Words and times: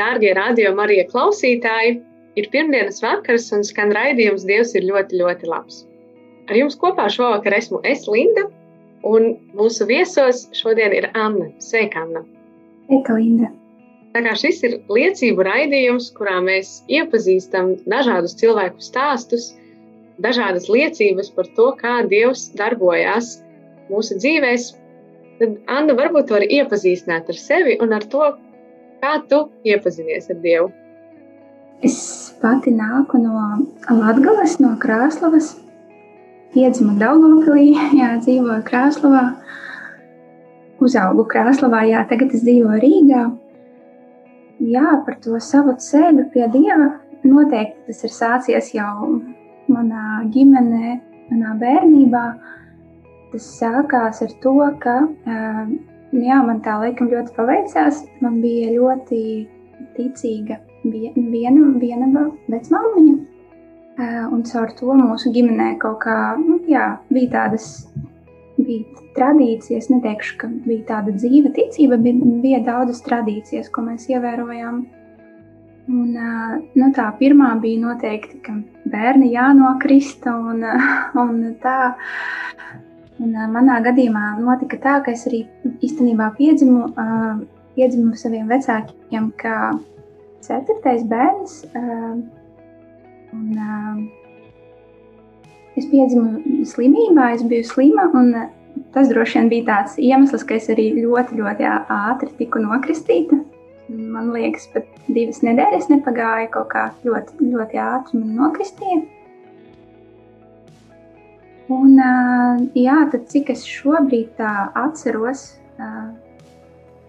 Dārgie 0.00 0.32
radio 0.36 0.72
Marija 0.76 1.06
klausītāji! 1.10 2.00
Ir 2.38 2.46
pirmdienas 2.52 3.00
vakars 3.02 3.48
un 3.56 3.64
skan 3.66 3.90
raidījums 3.92 4.46
Dievs 4.48 4.72
ir 4.78 4.86
ļoti, 4.86 5.18
ļoti 5.20 5.48
labs. 5.50 5.82
Ar 6.48 6.56
jums 6.56 6.78
kopā 6.78 7.08
šovakar 7.10 7.56
esmu 7.58 7.82
es, 7.86 8.06
Linda, 8.08 8.46
un 9.06 9.32
mūsu 9.58 9.86
viesos 9.90 10.46
šodien 10.56 10.94
ir 10.96 11.10
Anna. 11.14 11.50
Sveika, 11.62 12.04
Anna! 12.06 12.22
Sveika, 12.86 13.16
Linda! 13.18 13.50
Tā 14.14 14.22
kā 14.24 14.34
šis 14.38 14.62
ir 14.66 14.76
liecību 14.90 15.44
raidījums, 15.46 16.08
kurā 16.16 16.40
mēs 16.42 16.80
iepazīstam 16.90 17.76
dažādus 17.90 18.34
cilvēku 18.40 18.82
stāstus, 18.82 19.52
dažādas 20.22 20.66
liecības 20.70 21.30
par 21.36 21.50
to, 21.58 21.70
kā 21.78 22.00
Dievs 22.10 22.48
darbojās 22.58 23.36
mūsu 23.90 24.18
dzīvēm, 24.18 24.64
tad 25.40 25.58
Anna 25.70 25.94
varbūt 25.98 26.32
var 26.34 26.46
iepazīstināt 26.46 27.30
ar 27.30 27.38
sevi 27.38 27.78
un 27.82 27.94
ar 27.96 28.06
to, 28.10 28.32
Kā 29.00 29.16
tu 29.30 29.46
iepazinies 29.64 30.28
ar 30.28 30.38
Dievu? 30.44 30.68
Es 31.80 31.96
pati 32.42 32.72
nāku 32.76 33.16
no 33.22 33.32
Latvijas, 33.88 34.58
no 34.60 34.74
Krāslavas. 34.80 35.54
Piedzimu 36.52 36.98
Daugopilī, 37.00 37.70
jā, 38.00 38.10
dzīvoju 38.20 38.60
Krāslavā. 38.66 39.24
Uzaugu 40.84 41.24
Krāslavā, 41.32 41.86
jā, 41.88 42.04
tagad 42.10 42.34
es 42.36 42.44
dzīvoju 42.44 42.80
Rīgā. 42.84 43.22
Jā, 44.68 44.98
par 45.06 45.16
to 45.24 45.40
savu 45.40 45.72
ceļu 45.80 46.26
pie 46.34 46.44
Dieva 46.52 46.90
noteikti 47.24 47.86
tas 47.88 48.04
ir 48.04 48.12
sācies 48.12 48.72
jau 48.74 49.20
manā 49.72 50.20
ģimenē, 50.34 50.98
manā 51.30 51.54
bērnībā. 51.60 52.24
Tas 53.32 53.46
sākās 53.60 54.20
ar 54.26 54.36
to, 54.42 54.56
ka 54.82 54.96
uh, 55.06 55.72
jā, 56.12 56.40
man 56.46 56.60
tā 56.64 56.76
laikam 56.82 57.10
ļoti 57.12 57.34
paveicās. 57.36 58.04
Man 58.24 58.40
bija 58.44 58.72
ļoti 58.74 59.20
ticīga 59.96 60.60
viena, 60.84 61.72
viena 61.80 62.28
vecmāmiņa. 62.50 63.16
Un 64.32 64.44
caur 64.48 64.70
to 64.78 64.94
mūsu 64.96 65.32
ģimenē 65.34 65.74
kaut 65.82 65.98
kā 66.06 66.16
nu, 66.40 66.60
jā, 66.70 66.94
bija 67.12 67.32
tādas 67.34 67.66
bija 68.56 69.02
tradīcijas. 69.16 69.90
Neteikšu, 69.92 70.38
ka 70.40 70.48
bija 70.64 70.86
tāda 70.94 71.14
dzīva 71.16 71.52
ticība, 71.56 71.98
bet 72.00 72.22
bija 72.44 72.62
daudzas 72.64 73.02
tradīcijas, 73.06 73.68
ko 73.72 73.84
mēs 73.88 74.08
ievērojām. 74.12 74.80
Un, 75.90 76.10
nu, 76.76 76.88
tā 76.94 77.08
pirmā 77.18 77.54
bija 77.62 77.80
noteikti, 77.82 78.38
ka 78.44 78.54
bērni 78.90 79.32
jānokrista 79.34 80.36
un, 80.36 80.62
un 81.18 81.40
tā. 81.62 81.78
Un, 83.20 83.34
uh, 83.36 83.48
manā 83.52 83.80
gadījumā 83.84 84.38
notika 84.40 84.78
tā, 84.80 84.94
ka 85.04 85.12
es 85.12 85.26
arī 85.28 85.42
īstenībā 85.84 86.30
piedzimu, 86.38 86.86
uh, 86.94 87.42
piedzimu 87.76 88.14
saviem 88.16 88.48
vecākiem, 88.48 89.30
kā 89.40 89.56
ceturtais 90.44 91.04
bērns. 91.10 91.58
Uh, 91.74 92.16
un, 93.36 93.50
uh, 93.60 94.00
es 95.76 95.84
piedzimu 95.90 96.64
slimībā, 96.70 97.34
es 97.36 97.44
biju 97.44 97.68
slima. 97.68 98.08
Un, 98.16 98.32
uh, 98.32 98.48
tas 98.94 99.10
droši 99.12 99.38
vien 99.38 99.52
bija 99.52 99.68
tāds 99.68 100.00
iemesls, 100.00 100.44
ka 100.46 100.56
es 100.56 100.70
arī 100.72 100.90
ļoti, 100.98 101.38
ļoti 101.40 101.68
ātri 102.00 102.32
tiku 102.40 102.62
nokristīta. 102.64 103.38
Man 103.90 104.30
liekas, 104.34 104.68
pat 104.72 104.86
divas 105.10 105.42
nedēļas 105.44 105.90
nepagāja, 105.90 106.50
kaut 106.54 106.70
kā 106.72 106.88
ļoti, 107.04 107.50
ļoti 107.52 107.80
ātri 107.82 108.20
man 108.22 108.36
nokristīja. 108.38 109.02
Un, 111.70 111.94
jā, 112.74 112.96
tad 113.12 113.28
cik 113.30 113.52
es 113.54 113.62
šobrīd 113.68 114.32
tā 114.40 114.50
atceros, 114.74 115.44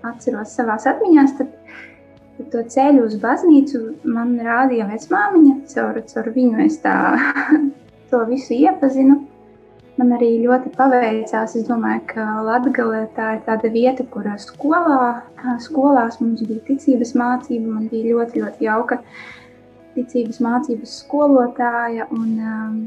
atceros 0.06 0.54
savās 0.54 0.86
atmiņās, 0.92 1.34
tad, 1.40 1.56
tad 2.38 2.52
to 2.54 2.62
ceļu 2.76 3.08
uz 3.08 3.18
baznīcu 3.24 3.82
man 4.06 4.36
rādīja 4.46 4.86
vecmāmiņa. 4.92 5.56
Caur, 5.74 5.98
caur 6.14 6.32
viņu 6.36 6.62
es 6.68 6.78
tā, 6.84 6.96
to 8.14 8.22
visu 8.30 8.54
iepazinu. 8.60 9.24
Man 10.00 10.14
arī 10.16 10.30
ļoti 10.46 10.72
paveicās. 10.78 11.58
Es 11.58 11.68
domāju, 11.68 12.06
ka 12.14 12.24
Latvijā 12.46 13.04
tā 13.18 13.34
ir 13.36 13.44
tāda 13.46 13.70
vieta, 13.74 14.06
kur 14.14 14.30
skolā, 14.42 15.26
skolās 15.62 16.22
mums 16.22 16.46
bija 16.46 16.64
ticības 16.70 17.12
mācība. 17.18 17.76
Man 17.76 17.90
bija 17.92 18.16
ļoti, 18.16 18.42
ļoti 18.46 18.70
jauka 18.70 19.02
ticības 19.98 20.40
mācības 20.42 20.98
skolotāja. 21.04 22.08
Un, 22.16 22.32
um, 22.40 22.82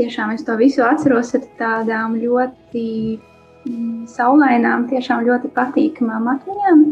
tiešām 0.00 0.34
es 0.34 0.44
to 0.46 0.56
visu 0.60 0.84
atceros 0.86 1.34
ar 1.36 1.46
tādām 1.60 2.16
ļoti 2.20 2.86
mm, 3.68 4.08
saulainām, 4.10 4.88
tiešām 4.90 5.26
ļoti 5.28 5.52
patīkamām 5.56 6.28
atmiņām. 6.34 6.84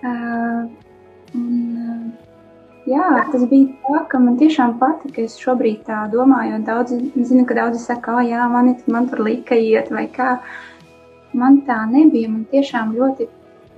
Uh, 0.00 0.60
un, 1.36 1.56
uh, 1.84 2.30
jā, 2.88 3.08
tas 3.32 3.44
bija 3.50 3.68
tā, 3.84 4.04
ka 4.12 4.20
man 4.22 4.38
tiešām 4.40 4.76
patika. 4.80 5.24
Es 5.26 5.36
šobrīd 5.40 5.82
tā 5.88 6.04
domāju, 6.12 6.54
jo 6.54 6.60
daudzi, 6.68 7.00
zinu, 7.16 7.44
ka 7.48 7.58
daudzi 7.58 7.82
saka, 7.82 8.20
ka 8.20 8.26
jā, 8.26 8.46
man, 8.52 8.74
man 8.90 9.10
tur 9.10 9.24
lika 9.26 9.58
iet 9.58 9.90
vai 9.94 10.06
kā. 10.14 10.38
Man 11.36 11.60
tā 11.66 11.82
nebija. 11.90 12.30
Man 12.30 12.46
tiešām 12.50 12.94
ļoti, 12.96 13.28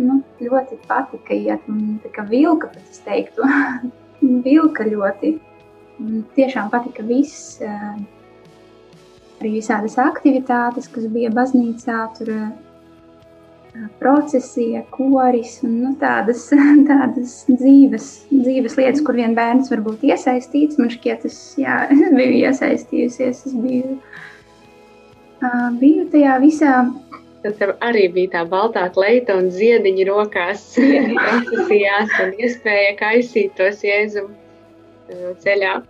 nu, 0.05 0.21
ļoti 0.41 0.79
patika 0.89 1.37
iet. 1.37 1.65
Man 1.69 1.99
tā 2.05 2.13
kā 2.15 2.25
vilka, 2.29 2.71
pat 2.73 2.93
es 2.93 3.03
teiktu, 3.05 3.49
vilka 4.47 4.87
ļoti. 4.89 5.37
Tiešām 6.37 6.71
patika 6.73 7.05
viss, 7.07 7.61
eh, 7.63 7.95
arī 9.41 9.57
visādas 9.59 9.99
aktivitātes, 10.01 10.89
kas 10.91 11.07
bija 11.13 11.31
baznīcā, 11.35 11.99
tur 12.17 12.31
eh, 12.33 13.87
procesija, 14.01 14.83
koris 14.91 15.61
un 15.67 15.79
nu, 15.85 15.93
tādas, 16.01 16.49
tādas 16.91 17.37
dzīves, 17.51 18.09
dzīves 18.33 18.77
lietas, 18.81 19.05
kur 19.07 19.19
vien 19.21 19.37
bērns 19.39 19.71
var 19.73 19.85
būt 19.87 20.05
iesaistīts. 20.11 20.81
Man 20.81 20.93
šķiet, 20.93 21.29
es, 21.31 21.39
jā, 21.61 21.85
es 21.93 22.05
biju 22.19 22.43
iesaistījusies, 22.43 23.47
es 23.47 23.57
biju, 23.63 23.97
biju 25.79 26.11
tajā 26.13 26.37
visā. 26.43 26.77
Tad 27.43 27.57
tev 27.59 27.73
arī 27.83 28.05
bija 28.15 28.31
tā 28.37 28.43
baltā 28.47 28.85
kleita 28.95 29.35
un 29.35 29.49
ziediņi 29.51 30.05
rokās, 30.07 30.69
procesijās 31.17 32.13
un 32.23 32.37
iespēja 32.39 32.93
kaisīt 33.01 33.57
tos 33.59 33.83
jēzumu 33.83 34.31
ceļā. 35.43 35.81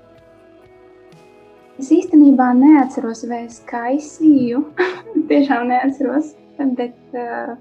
Es 1.83 1.89
īstenībā 1.91 2.53
neatceros, 2.55 3.25
vai 3.27 3.41
es 3.49 3.57
kaisīju. 3.67 4.61
Tiešām 5.31 5.67
neatceros. 5.67 6.29
Bet 6.79 7.17
uh, 7.19 7.57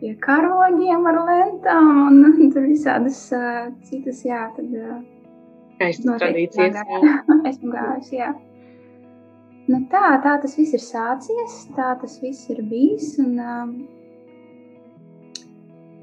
pie 0.00 0.16
karogiem 0.24 1.06
ar 1.06 1.20
lentām 1.28 1.92
un, 2.08 2.24
tur 2.54 2.66
visādas 2.66 3.20
uh, 3.36 3.68
citas, 3.86 4.24
jā, 4.26 4.48
tad. 4.56 4.74
Uh, 4.74 4.98
Skaistas 5.76 6.18
tradīcijas. 6.18 6.80
Esmu 7.52 7.70
gājusi, 7.76 8.18
jā. 8.18 8.32
Nu 9.68 9.84
tā, 9.92 10.16
tā 10.24 10.34
tas 10.42 10.58
viss 10.58 10.74
ir 10.74 10.82
sācies, 10.82 11.60
tā 11.78 11.92
tas 12.02 12.18
viss 12.24 12.50
ir 12.50 12.64
bijis. 12.66 13.12
Un, 13.22 13.38
uh, 13.38 13.97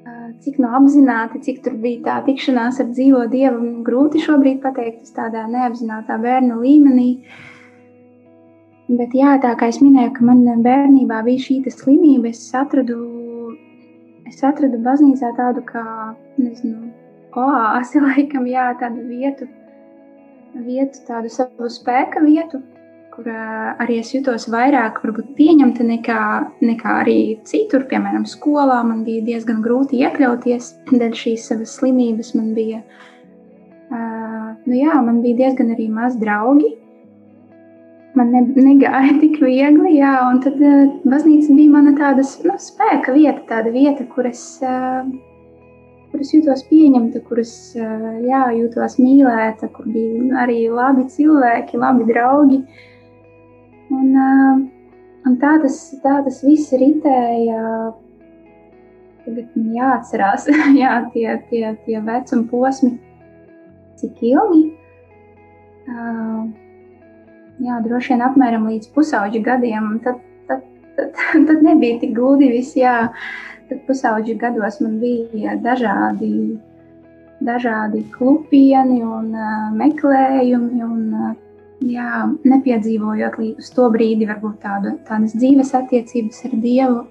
Cik 0.05 0.59
no 0.61 0.69
apzināti, 0.77 1.39
cik 1.41 1.63
tur 1.65 1.77
bija 1.81 2.01
tā 2.05 2.15
tikšanās 2.27 2.77
ar 2.83 2.89
dzīvo 2.91 3.23
dievu, 3.31 3.61
grūti 3.87 4.21
šobrīd 4.21 4.59
pateikt, 4.61 4.99
tas 5.01 5.15
tādā 5.15 5.45
neapzinātā 5.49 6.19
bērnu 6.21 6.59
līmenī. 6.61 7.07
Bet 8.85 9.15
jā, 9.17 9.31
tā 9.41 9.55
kā 9.57 9.71
es 9.73 9.79
minēju, 9.81 10.11
ka 10.13 10.27
man 10.27 10.61
bērnībā 10.65 11.23
bija 11.25 11.41
šī 11.47 11.57
slimība, 11.73 12.29
es 12.29 12.43
atradu, 12.53 12.99
es 14.29 14.43
atradu 14.45 14.77
baznīcā 14.85 15.31
tādu 15.39 15.65
kā, 15.65 15.85
nezinu, 16.37 16.91
oāzi 17.33 18.01
laikam, 18.05 18.45
jā, 18.45 18.67
tādu 18.77 19.07
vietu, 19.09 19.49
vietu, 20.67 21.01
tādu 21.09 21.33
savu 21.33 21.71
spēka 21.79 22.21
vietu, 22.21 22.61
kur 23.15 23.29
arī 23.31 23.99
es 24.01 24.11
jutos 24.11 24.49
vairāk 24.51 24.99
pieņemta 25.37 25.85
nekā, 25.87 26.21
nekā 26.67 26.95
arī 27.01 27.19
citur. 27.47 27.85
Piemēram, 27.87 28.25
skolā 28.27 28.81
man 28.83 29.03
bija 29.07 29.23
diezgan 29.29 29.61
grūti 29.63 30.01
iekļauties 30.03 30.71
dēļ 30.91 31.13
šīs 31.15 31.49
savas 31.51 31.77
slimības. 31.79 32.33
Man 32.35 32.53
bija, 32.57 32.81
nu 33.91 34.75
jā, 34.75 34.97
man 35.05 35.21
bija 35.23 35.45
diezgan 35.45 35.71
arī 35.75 35.87
maz 35.89 36.17
draugi. 36.19 36.75
man 38.15 38.29
ne, 38.31 38.41
negāja 38.55 39.15
tik 39.21 39.41
viegli, 39.43 39.97
jā, 39.97 40.15
un 40.31 40.41
tad 40.43 40.59
baznīca 41.03 41.55
bija 41.55 41.71
mana 41.71 41.91
tādas 41.97 42.37
nu, 42.43 42.55
spēka 42.59 43.11
vieta, 43.15 43.41
tāda 43.49 43.73
vieta, 43.73 44.05
kur 44.07 44.27
es, 44.29 44.43
kur 46.11 46.23
es 46.23 46.31
jūtos 46.31 46.63
pieņemta, 46.69 47.19
kur 47.27 47.41
es 47.43 47.75
jā, 47.75 48.43
jūtos 48.55 48.95
mīlēta, 49.03 49.67
kur 49.75 49.87
bija 49.91 50.43
arī 50.45 50.61
labi 50.71 51.07
cilvēki, 51.11 51.79
labi 51.79 52.07
draugi. 52.11 52.61
Uh, 52.63 52.91
un 53.93 55.37
tā, 55.41 55.55
tas, 55.63 55.77
tā 56.03 56.19
tas 56.25 56.41
viss 56.45 56.73
ritēja. 56.73 57.61
Tagad 59.25 59.55
man 59.57 59.71
jāatcerās, 59.73 60.45
jā, 60.83 60.97
tie, 61.13 61.29
tie, 61.49 61.63
tie 61.85 62.01
vecuma 62.05 62.45
posmi, 62.51 62.91
cik 64.01 64.21
ilgi. 64.29 64.61
Uh, 65.85 66.45
jā, 67.61 67.79
droši 67.85 68.13
vien 68.13 68.23
apmēram 68.25 68.69
līdz 68.69 68.91
pusauģa 68.93 69.41
gadiem. 69.45 69.95
Tad, 70.05 70.21
tad, 70.49 70.63
tad, 70.97 71.17
tad 71.49 71.65
nebija 71.65 71.99
tik 72.03 72.13
gluži 72.17 72.51
viss. 72.53 72.77
Jā. 72.77 73.09
Tad 73.65 73.81
pusauģa 73.87 74.35
gados 74.37 74.77
man 74.83 74.99
bija 75.01 75.55
dažādi, 75.57 76.59
dažādi 77.41 78.03
klupieni 78.13 78.99
un 79.01 79.31
uh, 79.33 79.71
meklējumi. 79.73 80.85
Un, 80.85 81.07
jā, 81.83 82.11
nepiedzīvojot 82.45 83.39
līdz 83.41 83.71
to 83.75 83.89
brīdi, 83.93 84.29
varbūt 84.29 84.61
tādu, 84.63 84.95
tādas 85.07 85.35
dzīves 85.35 85.73
attiecības 85.77 86.45
ar 86.47 86.55
Dievu, 86.63 87.01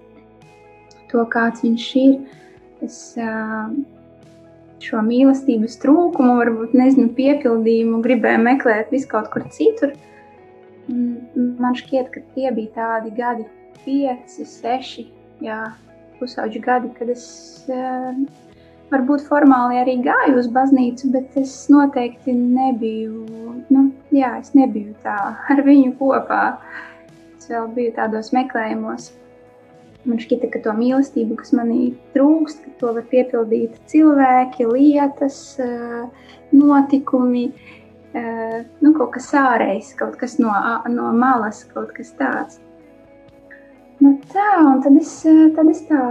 to 1.13 1.27
kāds 1.33 1.67
viņš 1.67 1.91
ir. 2.01 2.17
Es 2.85 2.97
šo 4.85 5.01
mīlestības 5.05 5.79
trūkumu, 5.81 6.35
varbūt 6.41 6.75
nezinu, 6.77 7.13
piepildījumu, 7.17 8.03
gribēju 8.05 8.43
meklēt 8.45 8.91
vis 8.93 9.07
kaut 9.09 9.31
kur 9.33 9.47
citur. 9.55 9.95
Uh, 9.95 10.11
Man 10.89 11.77
šķiet, 11.79 12.11
ka 12.13 12.21
tie 12.35 12.51
bija 12.53 12.73
tādi 12.75 13.13
gadi, 13.17 13.47
pieci, 13.85 14.45
seši, 14.45 15.07
jā, 15.45 15.61
pusauģi 16.19 16.61
gadi, 16.65 16.91
kad 16.99 17.09
es 17.13 17.25
varbūt 18.93 19.25
formāli 19.25 19.81
arī 19.81 19.97
gāju 20.05 20.37
uz 20.43 20.51
baznīcu, 20.53 21.09
bet 21.15 21.39
es 21.41 21.55
noteikti 21.73 22.35
nebiju, 22.37 23.25
nu, 23.73 23.87
jā, 24.15 24.33
es 24.41 24.55
nebiju 24.57 24.95
tā 25.05 25.19
ar 25.53 25.63
viņu 25.67 25.95
kopā. 26.01 26.45
Es 27.39 27.51
vēl 27.51 27.69
biju 27.77 27.95
tādos 27.99 28.33
meklējumos. 28.37 29.13
Man 30.05 30.21
šķita, 30.21 30.51
ka 30.53 30.61
to 30.65 30.73
mīlestību, 30.77 31.39
kas 31.41 31.55
manī 31.57 31.95
trūkst, 32.17 32.61
ka 32.65 32.75
to 32.81 32.93
var 32.97 33.07
piepildīt 33.09 33.79
cilvēki, 33.89 34.67
lietas, 34.69 35.39
uh, 35.65 36.35
notikumi. 36.53 37.49
Uh, 37.49 37.75
Eh, 38.15 38.59
nu, 38.79 38.93
kaut 38.95 39.11
kas 39.17 39.33
ārējs, 39.35 39.89
kaut 39.99 40.15
kas 40.21 40.37
no, 40.39 40.53
no 40.87 41.09
malas, 41.19 41.65
kaut 41.67 41.91
kas 41.97 42.13
tāds. 42.15 42.61
Nu, 43.99 44.13
tā, 44.31 44.51
un 44.63 44.85
tad 44.85 44.95
es, 45.01 45.11
eh, 45.27 45.49
tad 45.57 45.73
es 45.73 45.81
tā 45.89 46.03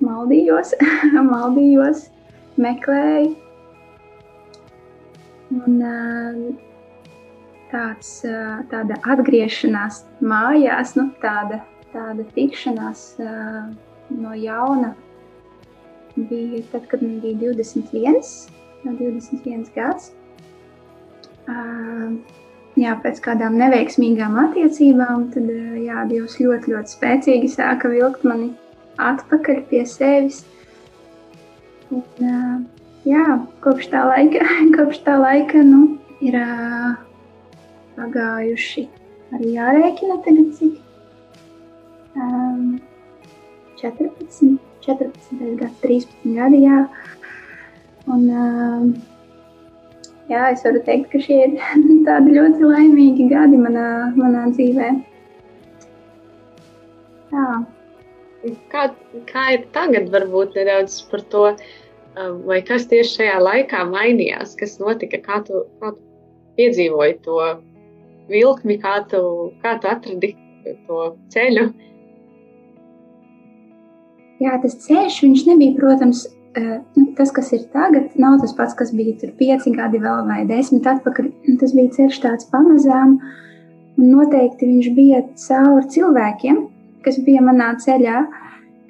maldījos, 0.00 0.72
maldījos, 1.34 2.06
meklēju. 2.64 3.34
Un, 5.52 5.76
eh, 5.90 6.40
tāds, 7.74 8.16
tāda 8.70 8.98
atgriešanās 9.14 10.04
mājās, 10.22 10.94
nu, 10.98 11.10
tāda, 11.22 11.60
tāda 11.92 12.26
tikšanās 12.36 13.06
no 14.14 14.34
jauna 14.38 14.94
bija 16.14 16.62
tad, 16.70 16.86
kad 16.92 17.02
man 17.02 17.18
bija 17.24 17.50
21, 17.50 18.22
21 18.86 19.66
gads 19.74 20.12
jā, 22.78 22.94
pēc 23.02 23.20
kādām 23.24 23.58
neveiksmīgām 23.60 24.36
attiecībām, 24.46 25.28
tad 25.34 25.50
jā, 25.80 26.04
Dievs 26.10 26.38
ļoti, 26.40 26.74
ļoti 26.74 26.94
spēcīgi 26.96 27.50
sāka 27.52 27.90
vilkt 27.92 28.24
mani 28.26 28.52
atpakaļ 29.02 29.62
pie 29.70 29.82
sevis. 29.88 30.42
Un, 31.94 32.64
jā, 33.06 33.24
kopš 33.64 33.90
tā 33.92 34.04
laika, 34.08 34.46
kopš 34.76 35.02
tā 35.06 35.18
laika 35.20 35.64
nu, 35.66 35.98
ir 36.24 36.38
pagājuši 37.96 38.84
arī 39.34 39.54
jārēķina 39.56 40.18
tagad 40.26 40.50
cik. 40.58 40.80
Um, 42.14 42.76
14, 43.80 44.58
14 44.86 45.58
gadi, 45.58 45.72
13 45.82 46.36
gadi, 46.36 46.62
jā. 46.64 46.84
Un, 48.04 48.26
um, 48.30 48.88
jā, 50.30 50.46
es 50.52 50.64
varu 50.66 50.82
teikt, 50.86 51.10
ka 51.12 51.22
šie 51.24 51.40
ir 51.48 51.56
tādi 52.08 52.36
ļoti 52.38 52.68
laimīgi 52.70 53.28
gadi 53.32 53.60
manā, 53.60 53.88
manā 54.18 54.46
dzīvē. 54.52 54.90
Jā. 57.34 57.48
Kā, 58.70 58.88
kā 59.30 59.44
ir 59.56 59.64
tagad, 59.74 60.10
varbūt 60.12 60.58
nedaudz 60.58 60.98
par 61.08 61.22
to, 61.32 61.44
vai 62.44 62.60
kas 62.66 62.84
tieši 62.90 63.16
šajā 63.18 63.38
laikā 63.40 63.86
mainījās, 63.88 64.52
kas 64.60 64.76
notika, 64.82 65.18
kā 65.24 65.40
tu, 65.46 65.64
kā 65.80 65.94
tu 65.96 66.02
piedzīvoji 66.58 67.16
to 67.24 67.38
vilkmi, 68.30 68.78
kā 68.82 69.00
tu, 69.10 69.20
kā 69.64 69.76
tu 69.80 69.90
atradi 69.90 70.34
to 70.86 71.00
ceļu? 71.34 71.66
Jā, 74.42 74.56
tas 74.62 74.78
ceļš, 74.84 75.20
viņš 75.24 75.44
nebija, 75.48 75.76
protams, 75.78 76.24
Eh, 76.56 76.80
nu, 76.94 77.04
tas, 77.16 77.32
kas 77.34 77.48
ir 77.52 77.64
tagad, 77.74 78.12
nav 78.14 78.36
tas 78.38 78.52
pats, 78.54 78.76
kas 78.78 78.92
bija 78.94 79.16
tur 79.18 79.32
pieci 79.38 79.72
gadi 79.74 79.98
vēl 79.98 80.20
vai 80.28 80.44
desmit 80.46 80.86
atpakaļ. 80.86 81.32
Tas 81.58 81.72
bija 81.74 81.90
ceļš 81.96 82.18
tāds 82.22 82.46
pamazām, 82.52 83.16
un 83.98 84.12
noteikti 84.12 84.68
viņš 84.68 84.90
bija 84.94 85.24
caur 85.46 85.88
cilvēkiem, 85.90 86.60
kas 87.02 87.18
bija 87.26 87.42
manā 87.42 87.72
ceļā, 87.82 88.22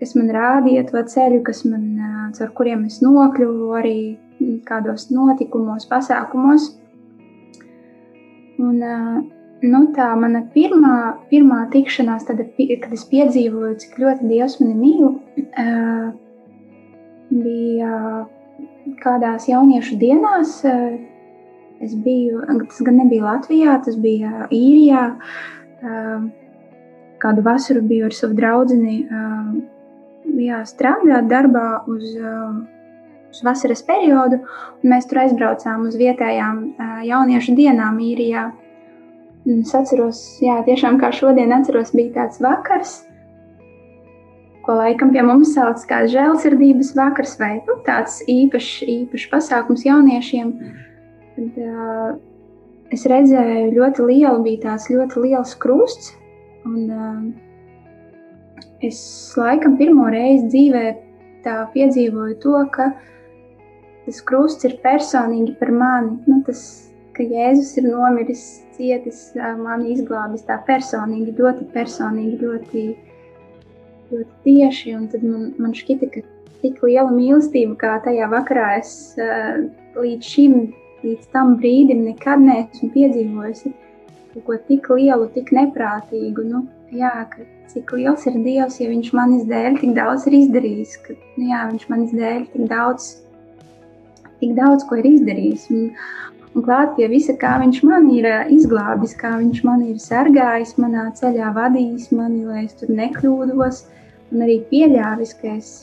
kas 0.03 0.13
man 0.19 0.29
rādīja 0.37 0.85
to 0.91 1.01
ceļu, 1.15 1.41
kas 1.47 1.65
man, 1.65 1.87
eh, 1.97 2.29
caur 2.37 2.53
kuriem 2.59 2.85
es 2.85 3.01
nokļuvu 3.01 3.73
arī 3.81 3.99
kādos 4.69 5.09
notikumos, 5.09 5.89
pasākumos. 5.89 6.69
Un, 8.63 8.79
nu, 9.65 9.81
tā 9.97 10.11
mana 10.19 10.45
pirmā, 10.55 10.97
pirmā 11.31 11.65
tikšanās, 11.73 12.27
tad, 12.29 12.43
kad 12.59 12.93
es 12.95 13.05
piedzīvoju, 13.11 13.75
cik 13.83 13.99
ļoti 14.03 14.31
Dievs 14.31 14.61
mani 14.61 14.75
mīl, 14.79 15.09
bija 17.35 17.99
kādās 19.03 19.49
jauniešu 19.51 19.99
dienās. 20.01 20.61
Es 21.85 21.95
biju, 22.01 22.45
tas 22.47 22.81
gan 22.87 23.01
nebija 23.03 23.27
Latvijā, 23.27 23.79
tas 23.85 23.97
bija 24.01 24.47
īrijā. 24.55 25.09
Kādu 27.25 27.45
vasaru 27.45 27.83
biju 27.89 28.07
ar 28.09 28.15
savu 28.15 28.37
draugu 28.37 28.77
strādāt 30.69 31.29
darbā 31.31 31.85
uz, 31.91 32.15
uz 32.15 32.74
vasaras 33.43 33.83
periodu. 33.87 34.39
Mēs 34.87 35.09
tur 35.11 35.25
aizbraucām 35.25 35.89
uz 35.89 35.97
vietējām 35.99 36.61
jauniešu 37.09 37.57
dienām 37.59 37.99
īrijā. 38.05 38.51
Es 39.45 39.75
atceros, 39.77 40.21
jā, 40.41 40.61
tiešām 40.65 40.97
kā 41.03 41.11
šodien 41.13 41.53
atceros, 41.53 41.93
bija 41.93 42.15
tāds 42.15 42.41
vakars, 42.41 43.03
ko 44.65 44.79
laikam 44.79 45.11
pie 45.13 45.23
mums 45.25 45.53
sauc 45.53 45.83
par 45.89 46.07
žēlsirdības 46.09 46.95
vakars 46.97 47.37
vai 47.41 47.59
nu, 47.67 47.77
tāds 47.85 48.23
īpašs, 48.31 48.87
īpašs 48.89 49.31
pasākums 49.33 49.85
jauniešiem. 49.85 50.55
Tad, 51.35 51.59
uh, 51.61 52.15
es 52.95 53.05
redzēju, 53.11 53.75
ļoti 53.77 54.09
liela 54.09 54.39
bija 54.45 54.63
tāds 54.69 54.89
ļoti 54.93 55.27
liels 55.27 55.53
krusts. 55.61 56.15
Un, 56.65 56.89
uh, 56.89 58.65
es 58.85 58.99
laikam 59.37 59.77
pirmo 59.81 60.09
reizi 60.13 60.49
dzīvē 60.49 60.87
piedzīvoju 61.75 62.39
to, 62.41 62.57
ka 62.73 62.95
tas 64.05 64.21
krusts 64.29 64.67
ir 64.69 64.79
personīgi 64.85 65.57
par 65.61 65.73
mani. 65.73 66.19
Nu, 66.29 66.43
tas, 66.47 66.63
ka 67.17 67.25
Jēzus 67.25 67.77
ir 67.81 67.89
nomiris, 67.89 68.45
cietis, 68.75 69.27
mani 69.61 69.95
izglābis 69.95 70.47
tā 70.49 70.59
personīgi, 70.67 71.37
ļoti 71.39 71.69
personīgi, 71.75 72.39
ļoti 72.43 72.87
ļoti 74.15 74.31
tieši. 74.45 74.95
Tad 75.13 75.25
man, 75.27 75.49
man 75.61 75.75
šķita, 75.77 76.11
ka 76.13 76.23
tik 76.63 76.81
liela 76.85 77.11
mīlestība, 77.13 77.77
kā 77.81 77.97
tajā 78.05 78.29
vakarā 78.33 78.75
es 78.81 78.93
līdz 79.99 80.31
šim, 80.35 80.61
līdz 81.05 81.33
tam 81.35 81.57
brīdim 81.61 82.05
nekad 82.09 82.45
neesmu 82.45 82.91
piedzīvojusi. 82.95 83.75
Kaut 84.35 84.47
ko 84.49 84.57
tik 84.69 84.89
lielu, 84.91 85.29
tik 85.35 85.53
neprātīgu. 85.55 86.47
Nu, 86.49 86.65
jā, 86.95 87.13
ka, 87.31 87.45
cik 87.71 87.93
liels 87.95 88.25
ir 88.27 88.41
Dievs, 88.43 88.81
ja 88.83 88.89
Viņš 88.91 89.13
manis 89.15 89.45
dēļ 89.51 89.79
tik 89.83 89.93
daudz 89.95 90.27
ir 90.27 90.41
izdarījis, 90.41 90.97
ka 91.05 91.15
nu, 91.15 91.51
jā, 91.53 91.61
Viņš 91.71 91.87
manis 91.93 92.17
dēļ 92.19 92.49
tik 92.55 92.67
daudz, 92.73 93.13
tik 94.45 94.55
daudz 94.59 94.85
ko 94.89 95.01
ir 95.01 95.09
izdarījis. 95.09 95.67
Un, 95.73 95.89
un 96.53 96.67
klāt 96.67 96.95
pie 96.99 97.09
visa, 97.11 97.35
kā 97.41 97.57
viņš 97.63 97.81
man 97.89 98.07
ir 98.13 98.29
izglābis, 98.53 99.17
kā 99.19 99.35
viņš 99.41 99.65
man 99.67 99.83
ir 99.89 99.99
sargājis, 100.03 100.77
manā 100.81 101.09
ceļā 101.19 101.51
vadījis 101.57 102.13
mani, 102.15 102.45
lai 102.47 102.67
es 102.67 102.77
tur 102.79 102.93
nekļūdos 102.93 103.83
un 104.35 104.47
arī 104.47 104.61
pieļāvis, 104.71 105.35
ka 105.41 105.57
es 105.57 105.75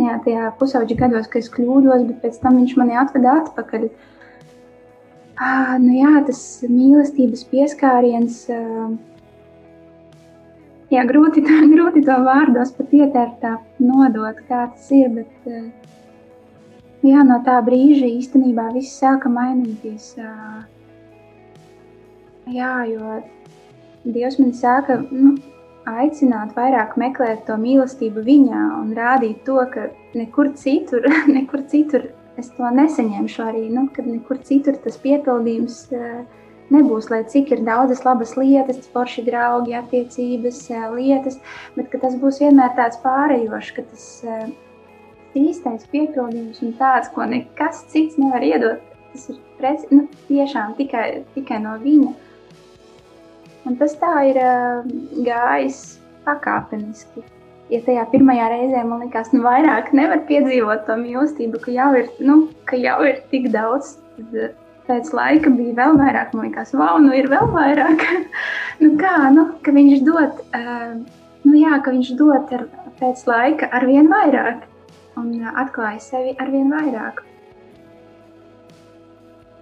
jā, 0.00 0.16
tajā 0.24 0.50
pusauģa 0.60 0.96
gados, 1.04 1.28
ka 1.30 1.40
es 1.40 1.50
kļūdos, 1.52 2.06
bet 2.08 2.22
pēc 2.24 2.40
tam 2.42 2.58
viņš 2.60 2.76
mani 2.80 2.98
atveda 3.00 3.36
atpakaļ. 3.44 3.90
Ah, 5.40 5.76
nu 5.80 5.94
jā, 5.96 6.18
tas 6.26 6.40
mīlestības 6.68 7.46
pieskāriens. 7.48 8.42
Uh, 8.52 8.90
jā, 10.92 11.04
grūti, 11.08 11.44
grūti 11.74 12.04
to 12.04 12.18
vārdos 12.26 12.74
pat 12.76 12.96
ietērt, 12.96 13.38
tā 13.44 13.56
nodot, 13.80 14.42
kā 14.48 14.66
tas 14.74 14.90
ir. 14.96 15.08
Bet, 15.16 15.32
uh, 15.48 15.79
jā, 17.06 17.22
no 17.26 17.40
tā 17.46 17.58
brīža 17.64 18.08
īstenībā 18.08 18.70
viss 18.74 18.98
sāka 19.00 19.30
mainīties. 19.32 20.14
Jā, 22.50 22.72
jo 22.90 23.20
Dievs 24.04 24.38
man 24.40 24.54
sāka 24.56 24.96
nu, 25.10 25.34
aicināt 25.88 26.54
vairāk 26.56 26.96
meklēt 27.00 27.44
to 27.48 27.56
mīlestību 27.60 28.24
viņā 28.24 28.62
un 28.78 28.94
rādīt 28.96 29.42
to, 29.44 29.60
ka 29.72 29.90
nekur 30.16 30.54
citur, 30.56 31.06
nekur 31.36 31.66
citur 31.68 32.08
es 32.40 32.48
to 32.56 32.68
nesaņemšu 32.72 33.42
arī, 33.44 33.66
nu, 33.72 33.86
kad 33.94 34.08
nekur 34.08 34.40
citur 34.46 34.78
tas 34.80 34.96
piepildījums 35.02 35.82
nebūs, 36.70 37.10
lai 37.10 37.24
cik 37.28 37.52
ir 37.54 37.64
daudzas 37.66 38.04
labas 38.06 38.36
lietas, 38.38 38.86
forši 38.94 39.24
draugi, 39.26 39.74
attiecības, 39.76 40.62
lietas, 40.94 41.40
bet 41.76 41.92
tas 42.02 42.16
būs 42.20 42.40
vienmēr 42.44 42.76
tāds 42.78 43.00
pārējošs, 43.04 43.72
ka 43.76 43.86
tas 43.90 44.06
īstais 45.38 45.86
piepildījums 45.92 46.62
un 46.66 46.74
tāds, 46.78 47.10
ko 47.14 47.26
nekas 47.28 47.84
cits 47.92 48.18
nevar 48.20 48.44
iedot, 48.46 48.84
tas 49.12 49.28
ir 49.32 49.40
preci, 49.58 49.90
nu, 49.94 50.06
tiešām 50.28 50.76
tikai, 50.78 51.24
tikai 51.34 51.60
no 51.62 51.76
viņa. 51.82 52.14
Un 53.68 53.76
tas 53.76 53.92
tā 54.00 54.14
ir 54.30 54.40
uh, 54.40 54.88
gājis 55.26 55.82
pakāpeniski 56.24 57.26
ja 57.70 57.80
tajā 57.86 58.06
pirmajā 58.12 58.48
reizē 58.50 58.82
man 58.86 59.04
liekas, 59.04 59.30
nu, 59.34 59.42
vairāk 59.44 59.92
nevar 59.96 60.24
piedzīvot 60.28 60.86
to 60.88 60.96
mīlestību, 61.00 61.60
ka 61.64 61.74
jau 61.74 61.90
ir, 62.00 62.10
nu, 62.24 62.42
ka 62.68 62.78
jau 62.80 62.98
ir 63.06 63.22
tik 63.32 63.50
daudz. 63.54 63.96
Tad 64.18 64.56
pēc 64.90 65.12
laika 65.14 65.52
bija 65.54 65.76
vēl 65.76 65.98
vairāk, 66.00 66.32
man 66.34 66.48
liekas, 66.48 66.74
wow, 66.74 66.98
nu 67.02 67.14
ir 67.14 67.30
vēl 67.30 67.46
vairāk. 67.54 68.02
nu, 68.82 68.92
kā, 69.00 69.14
nu, 69.34 69.46
ka 69.64 69.74
viņš 69.76 70.02
dod, 70.06 70.42
uh, 70.56 70.96
nu, 71.46 71.54
jā, 71.60 71.78
ka 71.84 71.94
viņš 71.94 72.12
dod 72.18 72.50
ar, 72.58 72.66
pēc 72.98 73.22
laika 73.30 73.70
ar 73.76 73.86
vien 73.88 74.10
vairāk 74.10 74.66
un 75.20 75.34
atklāja 75.64 76.00
sevi 76.04 76.36
ar 76.40 76.50
vien 76.52 76.72
vairāk. 76.72 77.22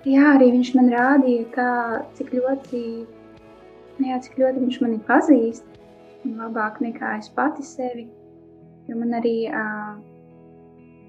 Jā, 0.09 0.35
arī 0.37 0.53
viņš 0.55 0.71
man 0.79 0.93
rādīja, 0.95 1.45
kā, 1.53 1.71
cik 2.17 2.31
ļoti, 2.39 2.83
jā, 4.07 4.21
cik 4.25 4.39
ļoti 4.41 4.63
viņš 4.63 4.79
mani 4.85 5.01
pazīst 5.09 5.67
labāk 6.25 6.81
nekā 6.83 7.19
es 7.19 7.29
pati 7.35 7.65
sevi. 7.67 8.07
Jo 8.89 8.97
man 8.97 9.13
arī 9.19 9.37
uh, 9.53 9.99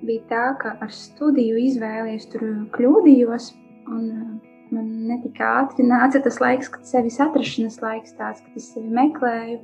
bija 0.05 0.25
tā, 0.31 0.43
ka 0.61 0.75
ar 0.83 0.91
studiju 0.93 1.59
izvēli 1.69 2.17
es 2.17 2.27
tur 2.31 2.43
kļūdījos. 2.75 3.51
Un, 3.89 4.03
uh, 4.09 4.49
man 4.75 4.89
netika 5.09 5.47
ātri 5.61 5.85
nāca 5.87 6.21
tas 6.25 6.39
laiks, 6.41 6.69
kad 6.73 6.85
sevis 6.85 7.19
atrašanās 7.23 7.79
laiks, 7.81 8.17
tāds, 8.19 8.43
kad 8.45 8.59
es 8.59 8.67
sevi 8.73 8.91
meklēju, 8.93 9.59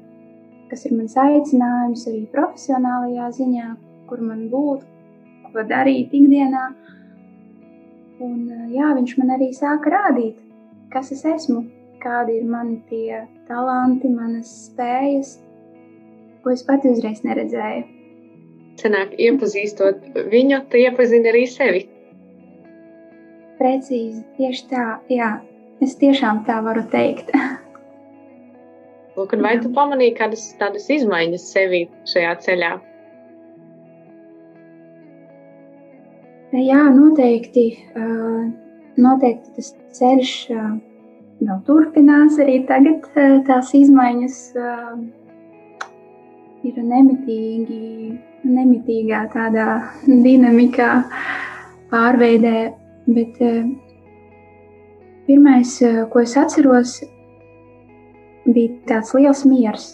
kas 0.71 0.85
ir 0.87 0.95
mans 0.97 1.17
aicinājums 1.21 2.07
arī 2.09 2.23
profesionālajā 2.33 3.27
ziņā, 3.39 3.67
kur 4.09 4.21
man 4.21 4.47
būt, 4.51 4.83
ko 5.51 5.63
darīt 5.69 6.13
ikdienā. 6.15 6.65
Un, 8.25 8.45
jā, 8.71 8.91
viņš 8.95 9.15
man 9.19 9.33
arī 9.35 9.49
sāka 9.55 9.91
rādīt, 9.91 10.37
kas 10.93 11.11
es 11.15 11.25
esmu, 11.27 11.65
kādi 12.03 12.39
ir 12.39 12.45
mani 12.47 12.77
tie 12.89 13.25
talanti, 13.49 14.11
manas 14.11 14.51
spējas, 14.69 15.35
ko 16.43 16.53
es 16.53 16.63
pati 16.63 16.93
uzreiz 16.93 17.23
neredzēju. 17.27 17.83
Senāk, 18.79 19.13
iepazīstot 19.19 20.09
viņu, 20.31 20.61
tu 20.71 20.79
iepazini 20.81 21.31
arī 21.31 21.43
sevi. 21.47 21.85
Precīzi, 23.59 24.23
tieši 24.35 24.65
tā, 24.71 24.87
jā, 25.11 25.29
es 25.83 25.95
tiešām 25.99 26.43
tā 26.47 26.59
varu 26.63 26.83
teikt. 26.91 27.31
Lūk, 29.15 29.31
vai 29.39 29.55
tu 29.63 29.71
pamanīji 29.71 30.17
kādas 30.17 30.43
tādas 30.59 30.89
izmaiņas 30.91 31.47
sevī 31.53 31.85
šajā 32.11 32.33
ceļā? 32.43 32.73
Jā, 36.55 36.85
noteikti. 36.95 37.65
Noteikti 38.95 39.49
tas 39.57 39.73
ceļš 39.97 40.29
vēl 41.41 41.57
turpinās 41.67 42.37
arī 42.39 42.61
tagad. 42.69 43.09
Tās 43.47 43.73
izmaiņas 43.75 44.37
ir 46.65 46.77
nemitīgi, 46.79 47.79
nemitīgā 48.47 49.25
tādā 49.33 49.65
dinamikā, 50.07 50.91
pārveidē. 51.91 52.61
Bet 53.05 53.35
pirmais, 55.27 55.75
ko 56.13 56.23
es 56.23 56.37
atceros, 56.39 56.95
bija 58.47 58.71
tāds 58.93 59.11
liels 59.17 59.43
miers. 59.49 59.91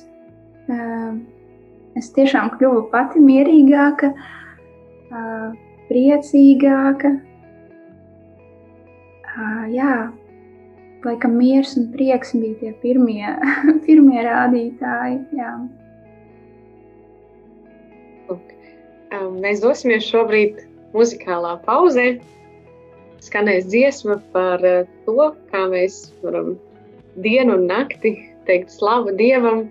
Es 1.97 2.13
tiešām 2.13 2.53
kļuvu 2.53 2.85
pati 2.93 3.19
mierīgāka, 3.19 4.13
priecīgāka. 5.91 7.13
Jā, 9.71 9.93
laikam 11.05 11.37
miers 11.39 11.75
un 11.79 11.91
prieks 11.93 12.33
bija 12.35 12.57
tie 12.63 12.73
pirmie, 12.81 13.27
pirmie 13.85 14.25
rādītāji. 14.27 15.21
Jā. 15.37 15.53
Mēs 19.11 19.59
dosimies 19.59 20.05
šobrīd 20.07 20.61
muzikālā 20.95 21.57
pauzē. 21.65 22.13
Skanēs 23.21 23.67
dziesma 23.69 24.17
par 24.33 24.63
uh, 24.65 24.87
to, 25.05 25.27
kā 25.51 25.65
mēs 25.69 26.07
varam 26.23 26.55
dienu 27.21 27.57
un 27.59 27.67
nakti 27.69 28.15
teikt 28.47 28.71
slavu 28.73 29.13
Dievam. 29.19 29.65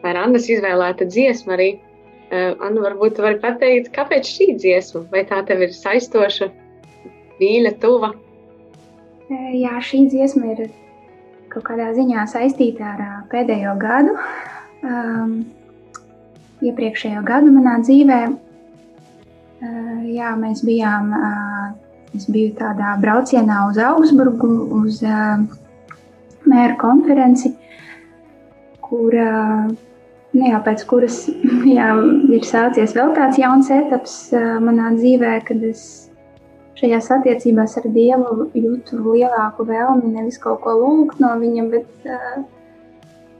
Tā 0.00 0.14
ir 0.14 0.18
Annas 0.18 0.48
izvēlēta 0.50 1.06
dziesma 1.06 1.54
arī. 1.58 1.68
Uh, 2.28 2.54
Anna, 2.60 2.82
varbūt 2.84 3.16
tu 3.16 3.24
vari 3.24 3.38
pateikt, 3.40 3.92
kāpēc 3.94 4.28
šī 4.28 4.50
dziesma? 4.60 5.06
Vai 5.12 5.24
tā 5.28 5.40
tev 5.48 5.64
ir 5.64 5.72
saistoša, 5.72 6.50
mīļa, 7.40 7.76
tuva? 7.80 8.12
Jā, 9.28 9.76
šī 9.84 10.06
dziesma 10.12 10.54
ir 10.54 10.66
kaut 11.48 11.64
kādā 11.68 11.92
ziņā 11.96 12.26
saistīta 12.28 12.92
ar 12.94 13.04
uh, 13.04 13.14
pēdējo 13.32 13.78
gadu. 13.80 14.18
Um, 14.84 15.38
iepriekšējo 16.64 17.22
gadu 17.26 17.52
manā 17.54 17.78
dzīvē. 17.84 18.20
Eh, 19.58 20.02
jā, 20.14 20.32
mēs 20.38 20.62
bijām, 20.66 21.12
eh, 21.14 21.72
es 22.14 22.28
biju 22.30 22.54
tādā 22.58 22.94
braucienā 23.02 23.64
uz 23.70 23.78
Augsburgu, 23.82 24.50
uz 24.82 25.02
eh, 25.02 25.38
mēru 26.46 26.78
konferenci, 26.78 27.54
kur, 28.88 29.14
nu 29.14 29.76
jā, 30.46 30.60
pēc 30.64 30.84
kuras 30.90 31.22
jā, 31.78 31.88
ir 32.34 32.44
sācies 32.46 32.94
vēl 32.96 33.14
tāds 33.16 33.40
jauns 33.40 33.70
etaps 33.74 34.18
manā 34.64 34.92
dzīvē, 34.96 35.38
kad 35.48 35.64
es 35.66 35.82
šajās 36.78 37.10
attiecībās 37.16 37.74
ar 37.80 37.88
Dievu 37.94 38.50
jūtu 38.54 39.00
lielāku 39.02 39.66
vēlmi 39.66 40.12
nevis 40.14 40.38
kaut 40.42 40.62
ko 40.62 40.76
lūgt 40.78 41.18
no 41.22 41.32
viņa, 41.40 41.64
bet 41.72 42.06
uh, 42.06 42.38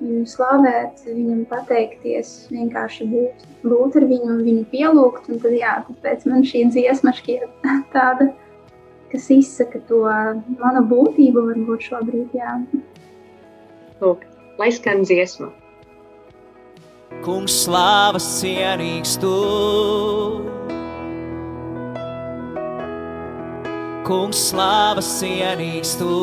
viņu 0.00 0.24
slavēt, 0.30 1.02
viņam 1.06 1.44
pateikties, 1.50 2.32
vienkārši 2.52 3.06
būt, 3.10 3.46
būt 3.64 3.98
ar 4.00 4.06
viņu 4.10 4.32
un 4.34 4.42
viņu 4.46 4.66
pielūgt. 4.72 5.30
Un 5.32 5.40
tad, 5.42 5.54
jā, 5.58 5.78
tāpēc 5.88 6.26
man 6.30 6.44
šī 6.46 6.66
dziesma 6.72 7.14
šķiet 7.18 7.68
tāda, 7.94 8.30
kas 9.12 9.30
izsaka 9.34 9.82
to 9.88 10.02
manu 10.58 10.84
būtību 10.90 11.48
varbūt 11.50 11.88
šobrīd, 11.90 12.36
jā. 12.38 12.58
Lūk, 14.02 14.26
lai 14.60 14.70
skan 14.74 15.02
dziesma. 15.06 15.50
Kungs 17.08 17.54
slāvas 17.64 18.26
cienīgs 18.36 19.14
tu. 19.20 19.32
Kungs 24.04 24.42
slāvas 24.50 25.08
cienīgs 25.16 25.94
tu. 26.00 26.18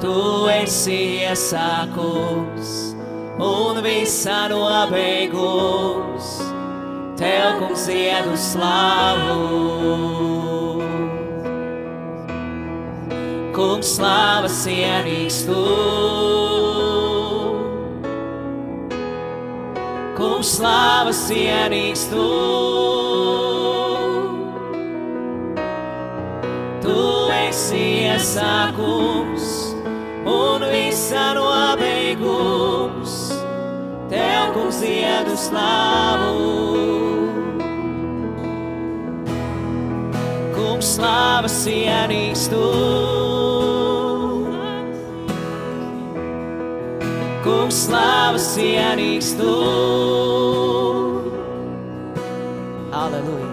Tu 0.00 0.14
esi 0.54 1.00
iesākums 1.26 2.70
un 3.42 3.82
visa 3.84 4.48
nobeigums. 4.54 6.28
Tev, 7.18 7.58
kungs, 7.58 7.84
iedu 7.90 8.38
slavu. 8.38 9.40
Kungs, 13.60 13.90
slavas 13.98 14.54
ienīks 14.72 15.42
tu. 15.44 15.62
Kungs, 20.16 20.52
slavas 20.54 21.20
ienīks 21.28 22.06
tu. 22.08 22.28
Tu 26.86 26.96
esi 27.36 27.84
iesākums 28.06 29.50
un 30.24 30.64
visa 30.72 31.26
nobeigums, 31.36 33.18
Tev, 34.08 34.56
kungs, 34.56 34.80
ziedu 34.80 35.36
slavu. 35.36 36.80
slavas 41.00 41.54
cienīgs 41.64 42.48
Kungs, 47.50 47.78
slavas 47.88 48.44
cienīgs 48.54 49.32
tu. 49.34 49.54
Halleluja! 52.94 53.48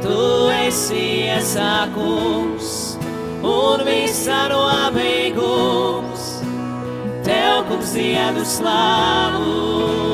Tu 0.00 0.20
esi 0.62 1.02
iesākums 1.26 2.70
un 3.44 3.84
visa 3.84 4.46
nobeigums. 4.54 6.24
Tev, 7.26 7.66
kungs, 7.68 7.92
ziedu 7.92 8.48
slavu. 8.48 10.07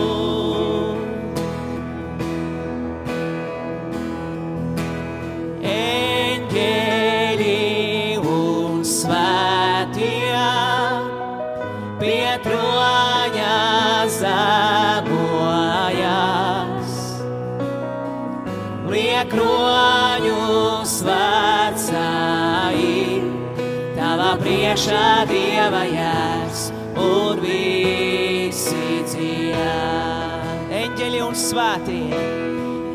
Priekšā 24.75 25.31
dieva 25.31 25.87
jērs 25.87 26.75
un 26.99 27.39
visi 27.39 29.07
dzied. 29.07 30.73
Eņģeļi 30.75 31.21
un 31.23 31.35
svētie, 31.39 32.11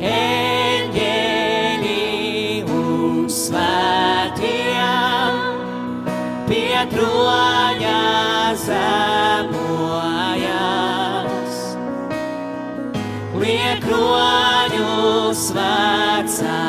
eņģeļi 0.10 1.96
un 2.68 3.32
svētie, 3.32 4.84
pie 6.52 6.84
troņa 6.92 8.04
zemojas. 8.66 9.96
Liekroņu 13.40 14.92
svētsāji, 15.48 16.60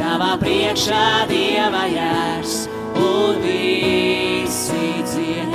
tavā 0.00 0.32
priekšā 0.40 1.28
dieva 1.28 1.84
jērs 1.92 2.47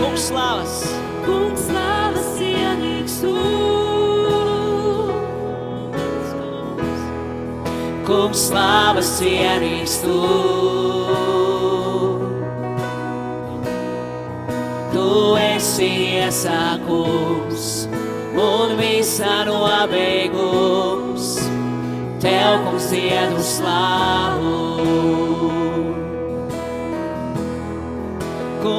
Kungs 0.04 0.28
slavas, 0.28 0.84
Kungs, 1.24 1.62
slavas 1.64 2.26
cienīgs 2.36 3.14
tu. 3.24 3.32
kungs 8.04 8.42
slavas 8.50 9.14
cienīgs 9.22 9.96
tu. 10.04 10.20
Tu 14.92 15.08
esi 15.40 16.20
iesākums 16.20 17.88
un 18.36 18.76
visa 18.84 19.48
nobeigums. 19.48 21.40
Tev, 22.20 22.60
kungs, 22.68 22.92
ziedu 22.92 23.40
slavu. 23.56 25.63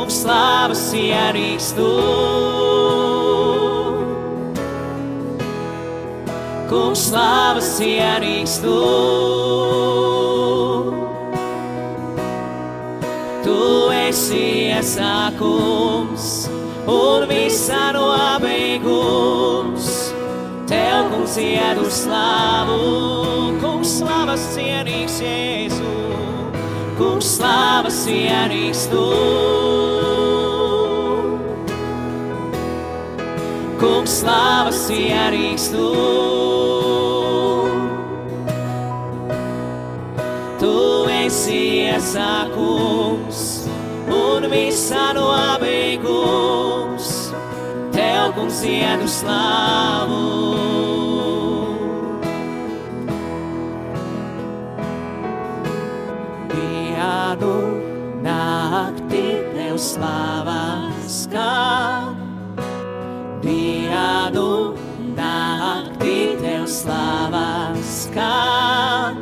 Kungs, 0.05 0.21
slavas 0.21 0.81
cienīgs 0.91 1.71
tu. 1.73 1.85
Kungs, 6.69 7.01
slavas 7.09 7.71
cienīgs 7.79 8.59
tu. 8.61 8.75
Tu 13.47 13.57
esi 13.97 14.45
iesākums 14.75 16.29
un 16.85 17.25
visa 17.33 17.88
nobeigums. 17.97 19.88
Tev, 20.69 21.09
kungs, 21.14 21.40
iedu 21.40 21.88
slavu, 21.88 23.57
kungs, 23.64 23.97
slavas 24.03 24.45
cienīgs 24.53 25.17
Jēzu. 25.25 25.97
Kungs, 27.01 27.38
slavas 27.38 28.05
cienīgs 28.05 28.85
Kungs, 33.85 34.12
slavas 34.23 34.79
cienīgs 34.88 35.66
tu. 35.68 35.88
Tu 40.62 40.77
esi 41.12 41.59
iesākums 41.83 43.40
un 44.09 44.47
visa 44.49 45.03
nobeigums. 45.18 47.11
Tev, 47.92 48.33
kungs, 48.38 48.62
iedu 48.64 49.09
slavu. 49.18 50.23
Dienu 56.55 57.53
nakti 58.25 59.29
tev 59.53 59.77
slavas 59.90 61.20
skan. 61.27 62.04
Dienu 64.05 64.77
nakti 65.17 66.37
tev 66.37 66.69
slavas 66.69 68.05
skan. 68.05 69.17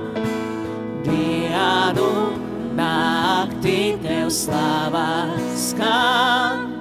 Dienu 1.06 2.34
nakti 2.74 3.94
tev 4.02 4.26
slavas 4.26 5.70
skan. 5.70 6.71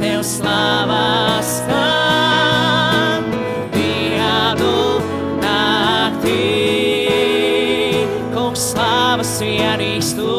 Tev 0.00 0.22
slavas 0.22 1.46
skan. 1.58 3.24
Dienu 3.72 5.00
nakti. 5.42 6.42
Kungs 8.34 8.72
slavas 8.72 9.32
vienīgs 9.42 10.10
tu. 10.18 10.32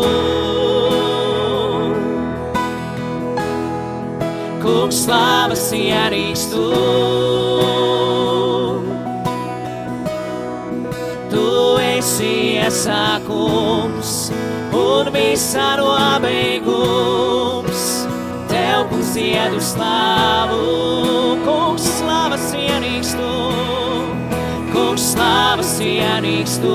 Kungs 4.64 5.04
slavas 5.06 5.66
vienīgs 5.72 6.48
tu. 6.52 6.68
Tu 11.32 11.48
esi 11.96 12.34
iesākums 12.60 14.14
un 14.76 15.14
visa 15.16 15.76
nobeigums 15.80 16.57
siedu 19.18 19.58
slāvu, 19.58 20.58
kungs 21.42 21.86
slāvas 21.98 22.52
ienīkstu, 22.54 23.30
kungs 24.70 25.06
slāvas 25.16 25.72
ienīkstu. 25.82 26.74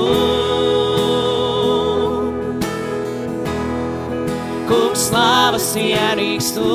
Kungs 4.67 5.05
slāvas 5.07 5.69
ienīkstu. 5.79 6.67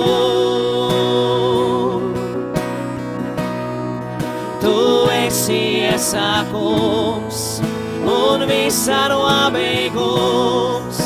Tu 4.64 4.78
esi 5.18 5.60
iesākums 5.82 7.44
un 8.14 8.48
visa 8.48 9.02
nobeigums, 9.12 11.04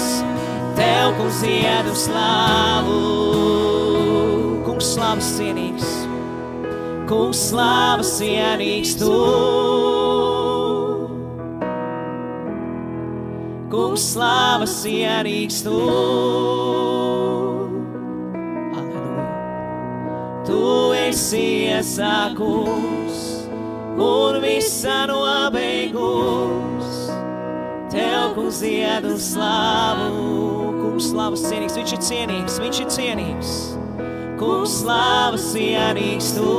tev 0.78 1.18
kungs 1.18 1.42
iedu 1.50 1.98
slāvu 2.06 3.61
slavas 5.12 5.34
cienīgs, 5.36 5.88
kungs, 7.04 7.40
slavas 7.50 8.12
cienīgs 8.16 8.94
tu. 8.96 9.12
Kungs, 13.68 14.06
slavas 14.14 14.72
cienīgs 14.80 15.58
tu. 15.66 15.74
Aleluja. 18.72 19.26
Tu 20.48 20.62
esi 21.02 21.44
iesākums 21.66 23.20
un 24.00 24.40
visā 24.40 25.04
nobeigums. 25.12 27.04
Tev, 27.92 28.32
kungs, 28.38 28.64
iedu 28.64 29.20
slavu, 29.20 30.72
kungs, 30.80 31.12
slavas 31.12 31.44
cienīgs, 31.50 31.76
viņš 31.76 31.96
ir 31.98 32.04
cienīgs, 32.08 32.60
viņš 32.64 32.84
ir 32.86 32.92
cienīgs. 32.96 33.81
Kungs, 34.42 34.72
slavas 34.80 35.42
cienīgs 35.52 36.32
tu, 36.34 36.52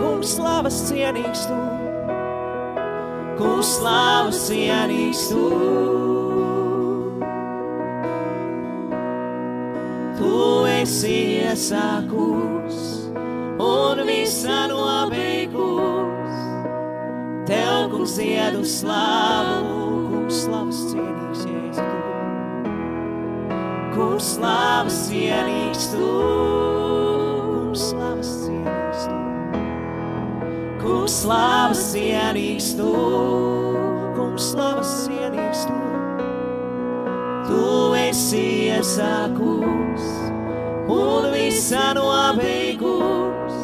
kungs, 0.00 0.30
slavas 0.32 0.78
cienīgs 0.88 1.42
tu, 1.44 1.56
kungs, 3.36 3.72
slavas 3.74 4.38
cienīgs 4.46 5.26
tu. 5.28 5.42
Tu 10.16 10.40
esi 10.78 11.18
iesākums 11.42 12.80
un 13.68 14.02
visā 14.08 14.62
nobeigums. 14.72 16.40
Tev, 17.52 17.90
kungs, 17.92 18.16
iedu 18.24 18.64
slavu, 18.64 19.84
kungs, 20.14 20.44
slavas 20.46 20.80
cienīgs. 20.94 21.47
Kungs, 23.98 24.36
slavas 24.36 24.96
cienīgs 25.08 25.88
tu, 25.90 26.08
kungs, 27.50 27.80
slavas 27.88 28.28
cienīgs 28.44 29.08
tu. 29.08 29.16
Kungs, 30.78 31.16
slavas 31.24 31.80
cienīgs 31.90 32.68
tu, 32.78 32.92
kungs, 34.14 34.46
slavas 34.52 34.94
cienīgs 35.02 35.66
tu. 35.66 35.80
Tu 37.50 37.66
esi 38.04 38.46
iesākums 38.70 40.06
un 40.86 41.32
visā 41.34 41.90
nobeigums. 41.98 43.62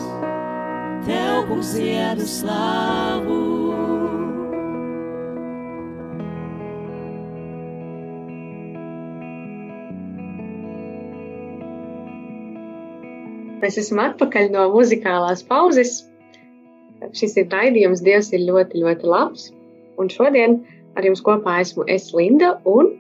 Tev, 1.07 1.45
kungs, 1.47 1.77
iedu 1.79 2.27
slavu. 2.27 3.64
Mēs 13.65 13.79
esam 13.81 14.03
atpakaļ 14.03 14.51
no 14.53 14.67
muzikālās 14.75 15.41
pauzes. 15.49 16.03
Šis 17.17 17.39
ir 17.41 17.47
raidījums, 17.53 18.03
Dievs 18.05 18.29
ir 18.37 18.45
ļoti, 18.45 18.83
ļoti 18.85 19.09
labs. 19.09 19.47
Un 20.01 20.11
šodien 20.13 20.59
ar 20.99 21.07
jums 21.09 21.23
kopā 21.25 21.57
esmu 21.63 21.87
es 21.89 22.11
Linda 22.13 22.59
un 22.69 22.93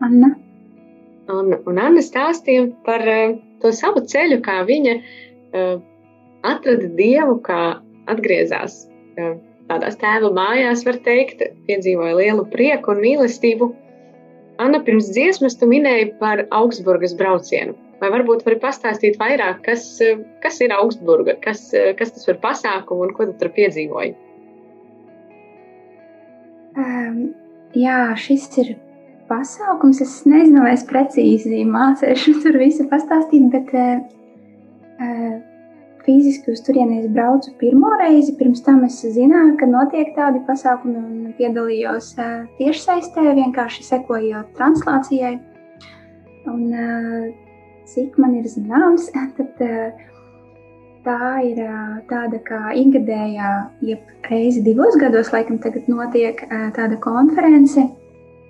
Anna. 0.00 0.30
Anna. 1.28 1.58
Un 1.68 1.78
Anna 1.78 2.00
stāstīja 2.00 2.70
par 2.86 3.04
uh, 3.04 3.36
to 3.60 3.74
savu 3.76 4.00
ceļu, 4.08 4.40
kā 4.46 4.62
viņa 4.64 4.96
uh, 4.96 5.82
atrada 6.48 6.88
Dievu, 6.96 7.36
kā 7.44 7.60
atgriezās 8.08 8.86
uh, 9.20 9.36
tādās 9.68 10.00
tēva 10.00 10.32
mājās, 10.34 10.86
var 10.88 10.96
teikt, 11.04 11.44
piedzīvoja 11.68 12.16
lielu 12.22 12.48
prieku 12.54 12.94
un 12.94 13.04
mīlestību. 13.04 13.70
Anna, 14.64 14.80
pirms 14.86 15.12
dziesmas 15.12 15.60
tu 15.60 15.68
minēji 15.68 16.14
par 16.22 16.46
Augsburgas 16.48 17.12
braucienu. 17.20 17.76
Vai 18.00 18.08
varbūt 18.14 18.46
vari 18.46 18.56
pastāstīt 18.62 19.18
vairāk, 19.20 19.60
kas, 19.66 19.84
kas 20.40 20.60
ir 20.64 20.72
Augsburga, 20.72 21.34
kas, 21.44 21.66
kas 21.98 22.14
tas 22.14 22.24
par 22.30 22.38
pasākumu 22.46 23.08
un 23.08 23.16
ko 23.16 23.26
tu 23.28 23.34
tur 23.40 23.50
piedzīvoji? 23.56 24.14
Um, 26.80 27.18
jā, 27.76 27.98
šis 28.16 28.46
ir 28.62 28.70
pasākums. 29.30 30.00
Es 30.00 30.22
nezinu, 30.28 30.62
vai 30.64 30.74
es 30.78 30.86
precīzi 30.86 31.60
mācīšu 31.68 32.38
tur 32.44 32.56
visu 32.62 32.86
pastāstīt, 32.90 33.50
bet 33.52 33.74
uh, 33.76 35.36
fiziski 36.06 36.54
uz 36.54 36.64
turieni 36.66 37.02
es 37.02 37.10
braucu 37.12 37.52
pirmo 37.60 37.92
reizi. 38.00 38.34
Pirms 38.38 38.64
tam 38.66 38.80
es 38.88 39.02
zināju, 39.04 39.58
ka 39.60 39.68
notiek 39.70 40.14
tādi 40.16 40.42
pasākumi 40.48 40.98
un 41.02 41.36
piedalījos 41.38 42.14
uh, 42.16 42.48
tiešsaistē, 42.56 43.28
vienkārši 43.42 43.86
sekojot 43.92 44.56
translācijai. 44.56 45.36
Un, 46.48 46.66
uh, 46.72 47.49
cik 47.90 48.18
man 48.20 48.36
ir 48.38 48.46
zināms, 48.50 49.08
tad 49.36 49.62
uh, 49.64 49.90
tā 51.06 51.30
ir 51.46 51.60
uh, 51.64 51.98
tāda 52.10 52.40
kā 52.46 52.74
ikgadējā, 52.78 53.50
jeb 53.86 54.30
reizi 54.30 54.62
divos 54.66 54.98
gados, 55.00 55.32
laikam 55.34 55.58
tagad 55.62 55.88
notiek 55.90 56.44
uh, 56.46 56.68
tāda 56.76 56.98
konference. 57.02 57.88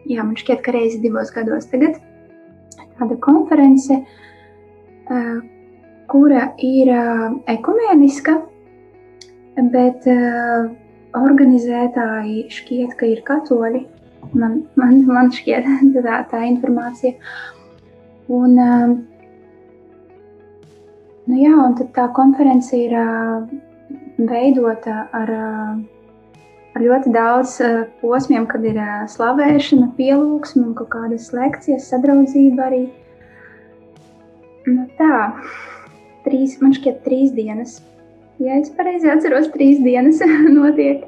Jā, 0.09 0.25
man 0.25 0.37
šķiet, 0.39 0.63
ka 0.65 0.75
reizi 0.75 1.01
divos 1.03 1.33
gados 1.35 1.69
tagad 1.71 2.01
tāda 3.01 3.17
konference, 3.25 3.95
kura 6.11 6.43
ir 6.63 6.91
ekumēniska, 7.49 8.35
bet 9.73 10.05
organizētāji 11.17 12.45
šķiet, 12.53 12.93
ka 13.01 13.09
ir 13.09 13.23
katoļi. 13.27 13.83
Man, 14.37 14.61
man, 14.79 15.01
man 15.09 15.33
šķiet 15.35 15.69
tā, 16.07 16.21
tā 16.31 16.43
informācija. 16.49 17.17
Un, 18.31 18.59
Nu, 21.29 21.37
jā, 21.37 21.53
un 21.53 21.77
tā 21.95 22.07
konference 22.17 22.77
ir 22.77 22.95
veidota 24.31 25.05
ar, 25.17 25.33
ar 26.75 26.85
ļoti 26.85 27.13
daudz 27.15 27.59
posmiem, 28.01 28.47
kad 28.51 28.65
ir 28.67 28.81
slavēšana, 29.13 29.93
pielūgsme 29.99 30.65
un 30.71 30.75
kaut 30.79 30.91
kādas 30.95 31.31
lekcijas, 31.37 31.91
sadraudzība 31.93 32.67
arī. 32.71 32.83
Nu, 34.69 34.87
tā, 34.99 35.31
trīs, 36.27 36.59
man 36.63 36.75
šķiet, 36.77 37.01
trīs 37.05 37.33
dienas. 37.37 37.79
Ja 38.41 38.57
es 38.57 38.73
pareizi 38.73 39.11
atceros, 39.13 39.51
trīs 39.53 39.81
dienas 39.85 40.21
notiek. 40.59 41.05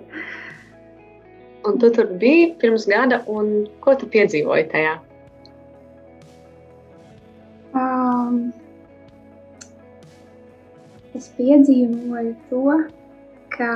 Un 1.65 1.79
tu 1.79 1.89
tur 1.95 2.09
biji 2.19 2.53
pirms 2.61 2.89
gada, 2.91 3.23
un 3.31 3.69
ko 3.81 3.95
tu 3.97 4.09
piedzīvoji 4.11 4.67
tajā? 4.73 4.97
Um, 7.73 8.51
es 11.17 11.29
piedzīvoju 11.37 12.33
to, 12.49 12.77
ka 13.53 13.73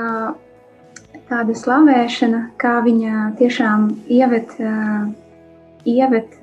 tāda 1.29 1.55
slavēšana, 1.57 2.41
kā 2.61 2.77
viņa 2.85 3.27
tiešām 3.39 3.89
ievet, 4.13 4.55
ievet 5.87 6.37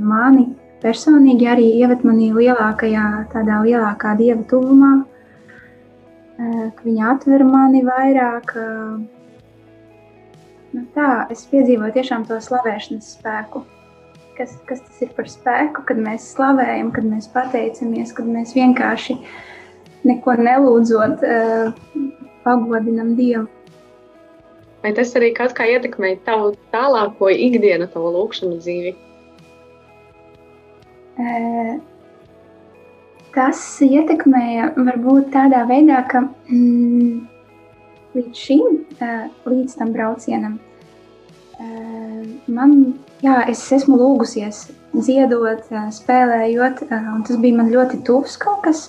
mani 0.00 0.48
personīgi, 0.82 1.48
arī 1.50 1.68
ievet 1.82 2.04
mani 2.06 2.30
lielākajā, 2.34 3.06
tādā 3.32 3.60
lielākā 3.66 4.14
dieva 4.18 4.44
tuvumā, 4.50 4.92
ka 6.38 6.84
viņa 6.84 7.08
atver 7.14 7.44
mani 7.48 7.82
vairāk. 7.86 8.54
Nu 10.68 10.84
tā, 10.94 11.10
es 11.32 11.42
piedzīvoju 11.50 11.96
tiešām 11.96 12.28
to 12.28 12.38
slavēšanas 12.44 13.16
spēku. 13.18 13.64
Kas, 14.38 14.52
kas 14.68 14.84
tas 14.84 14.98
ir 15.02 15.10
par 15.16 15.26
spēku, 15.26 15.82
kad 15.88 15.98
mēs 15.98 16.28
slavējam, 16.36 16.92
kad 16.94 17.06
mēs 17.10 17.26
pateicamies, 17.32 18.12
kad 18.14 18.28
mēs 18.30 18.52
vienkārši 18.54 19.16
uh, 19.16 19.30
neko 20.08 20.34
nelūdzot, 20.40 21.22
uh, 21.24 22.02
pagodinam 22.44 23.14
Dievu. 23.18 23.46
Vai 24.82 24.92
tas 24.94 25.10
arī 25.18 25.32
kaut 25.34 25.56
kā 25.58 25.66
ietekmē 25.66 26.14
tavu 26.26 26.52
tālāko 26.72 27.30
ikdienu, 27.34 27.88
tavu 27.92 28.12
lūkšanu 28.14 28.60
dzīvi? 28.62 28.94
Uh, 31.18 31.74
tas 33.34 33.64
ietekmēja 33.84 34.72
varbūt 34.78 35.32
tādā 35.34 35.64
veidā, 35.68 36.04
ka 36.10 36.24
mm, 36.28 37.18
līdz 38.18 38.46
šim, 38.46 38.80
uh, 39.02 39.28
līdz 39.50 39.76
tam 39.80 39.92
braucienam, 39.96 40.58
man, 42.46 42.74
jā, 43.24 43.40
es 43.50 43.62
esmu 43.74 43.98
lūgusies 43.98 44.68
dziedot, 44.94 45.66
spēlējot, 45.94 46.84
un 46.90 47.24
tas 47.26 47.40
bija 47.42 47.58
man 47.60 47.72
ļoti 47.72 48.02
tuvs 48.06 48.38
kaut 48.40 48.62
kas. 48.66 48.88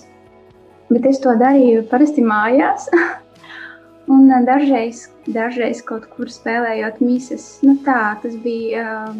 Bet 0.89 1.05
es 1.05 1.21
to 1.21 1.35
darīju 1.37 1.85
parasti 1.89 2.23
mājās. 2.25 2.89
Un 4.13 4.29
dažreiz, 4.45 5.03
dažreiz 5.29 5.83
kaut 5.85 6.07
kur 6.09 6.31
spēlējot 6.33 6.97
mises. 7.05 7.59
Nu 7.61 7.75
tā, 7.85 8.15
tas 8.23 8.33
bija. 8.41 9.13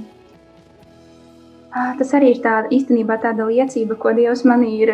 tas 2.00 2.14
arī 2.18 2.34
ir 2.34 2.40
tā, 2.42 2.56
īstenībā 2.74 3.20
tāda 3.22 3.46
liecība, 3.46 4.00
ko 4.02 4.16
Dievs 4.18 4.42
manī 4.50 4.72
ir, 4.82 4.94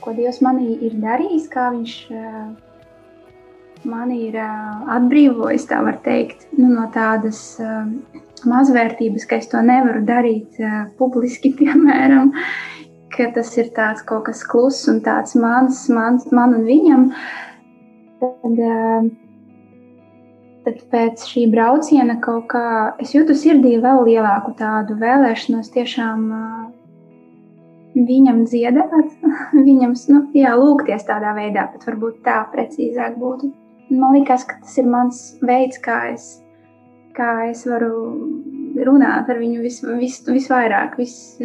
ko 0.00 0.14
Dievs 0.16 0.40
manī 0.40 0.78
ir 0.88 0.96
darījis, 1.02 1.50
kā 1.52 1.68
Viņš 1.74 1.98
mani 3.86 4.22
ir 4.30 4.38
atbrīvojis, 4.40 5.66
tā 5.70 5.82
var 5.84 6.00
teikt, 6.04 6.46
nu, 6.56 6.70
no 6.72 6.86
tādas 6.94 7.58
mazvērtības, 8.46 9.26
ka 9.28 9.38
es 9.40 9.50
to 9.52 9.60
nevaru 9.64 10.02
darīt 10.06 10.56
publiski, 10.98 11.52
piemēram, 11.60 12.32
ka 13.14 13.28
tas 13.34 13.52
ir 13.60 13.70
tāds 13.76 14.04
kaut 14.06 14.26
kas 14.28 14.42
kluss 14.46 14.88
un 14.90 15.02
tāds 15.04 15.36
mans, 15.38 15.86
mans 15.92 16.26
man 16.34 16.56
un 16.58 16.66
viņam. 16.66 17.06
Tad, 18.20 18.60
tad 20.66 20.80
pēc 20.92 21.26
šī 21.30 21.46
brauciena 21.52 22.16
kaut 22.24 22.48
kā 22.52 22.66
es 23.02 23.12
jūtu 23.14 23.36
sirdī 23.36 23.76
vēl 23.82 24.02
lielāku 24.08 24.56
tādu 24.58 24.96
vēlēšanos 25.02 25.70
tiešām 25.74 26.24
viņam 27.96 28.44
dziedāt, 28.44 28.92
viņam 29.68 29.94
nu, 30.12 30.24
jā, 30.36 30.56
lūgties 30.58 31.06
tādā 31.08 31.32
veidā, 31.36 31.68
bet 31.72 31.86
varbūt 31.88 32.20
tā 32.26 32.42
precīzāk 32.52 33.16
būtu. 33.20 33.52
Man 33.94 34.16
liekas, 34.18 34.44
ka 34.48 34.58
tas 34.60 34.74
ir 34.80 34.88
mans 34.90 35.22
veids, 35.46 35.78
kā 35.78 36.00
es, 36.10 36.26
kā 37.16 37.46
es 37.52 37.62
varu 37.68 37.92
runāt 38.84 39.30
ar 39.30 39.38
viņu 39.40 39.62
vis, 39.62 39.78
vis, 40.00 40.18
visvairāk. 40.26 40.98
Vis, 40.98 41.36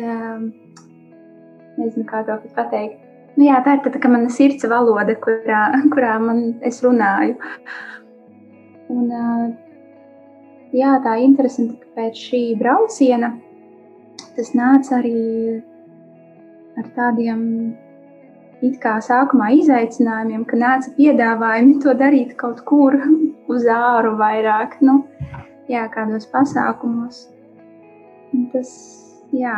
nezinu, 1.82 2.06
kā 2.10 2.24
to 2.28 2.38
pateikt. 2.56 3.00
Nu, 3.38 3.46
jā, 3.48 3.60
tā 3.64 3.78
ir 3.78 3.84
tā, 3.86 3.94
tā 3.96 4.12
mana 4.12 4.32
sirds 4.34 4.68
valoda, 4.68 5.16
kurā, 5.24 5.62
kurā 5.94 6.16
man 6.24 6.42
es 6.68 6.82
runāju. 6.84 7.38
Un, 8.92 9.08
jā, 10.76 10.98
tā 11.04 11.16
ir 11.20 11.30
interesanti, 11.30 11.80
ka 11.80 12.02
pēc 12.02 12.26
šī 12.28 12.42
brauciena 12.60 13.32
tas 14.36 14.52
nāca 14.56 14.98
arī 15.00 15.62
ar 16.80 16.88
tādiem 16.96 17.42
it 18.66 18.78
kā 18.82 18.98
sākumā 19.04 19.50
izaicinājumiem, 19.58 20.44
ka 20.48 20.60
nāca 20.60 20.92
piedāvājumi 20.98 21.80
to 21.84 21.96
darīt 21.98 22.36
kaut 22.40 22.62
kur 22.68 22.98
uz 23.54 23.68
āru 23.76 24.16
vairāk, 24.20 24.78
nu, 24.86 25.02
jā, 25.72 25.88
kādos 25.94 26.28
pasākumos. 26.32 27.26
Tas, 28.54 28.72
jā, 29.36 29.56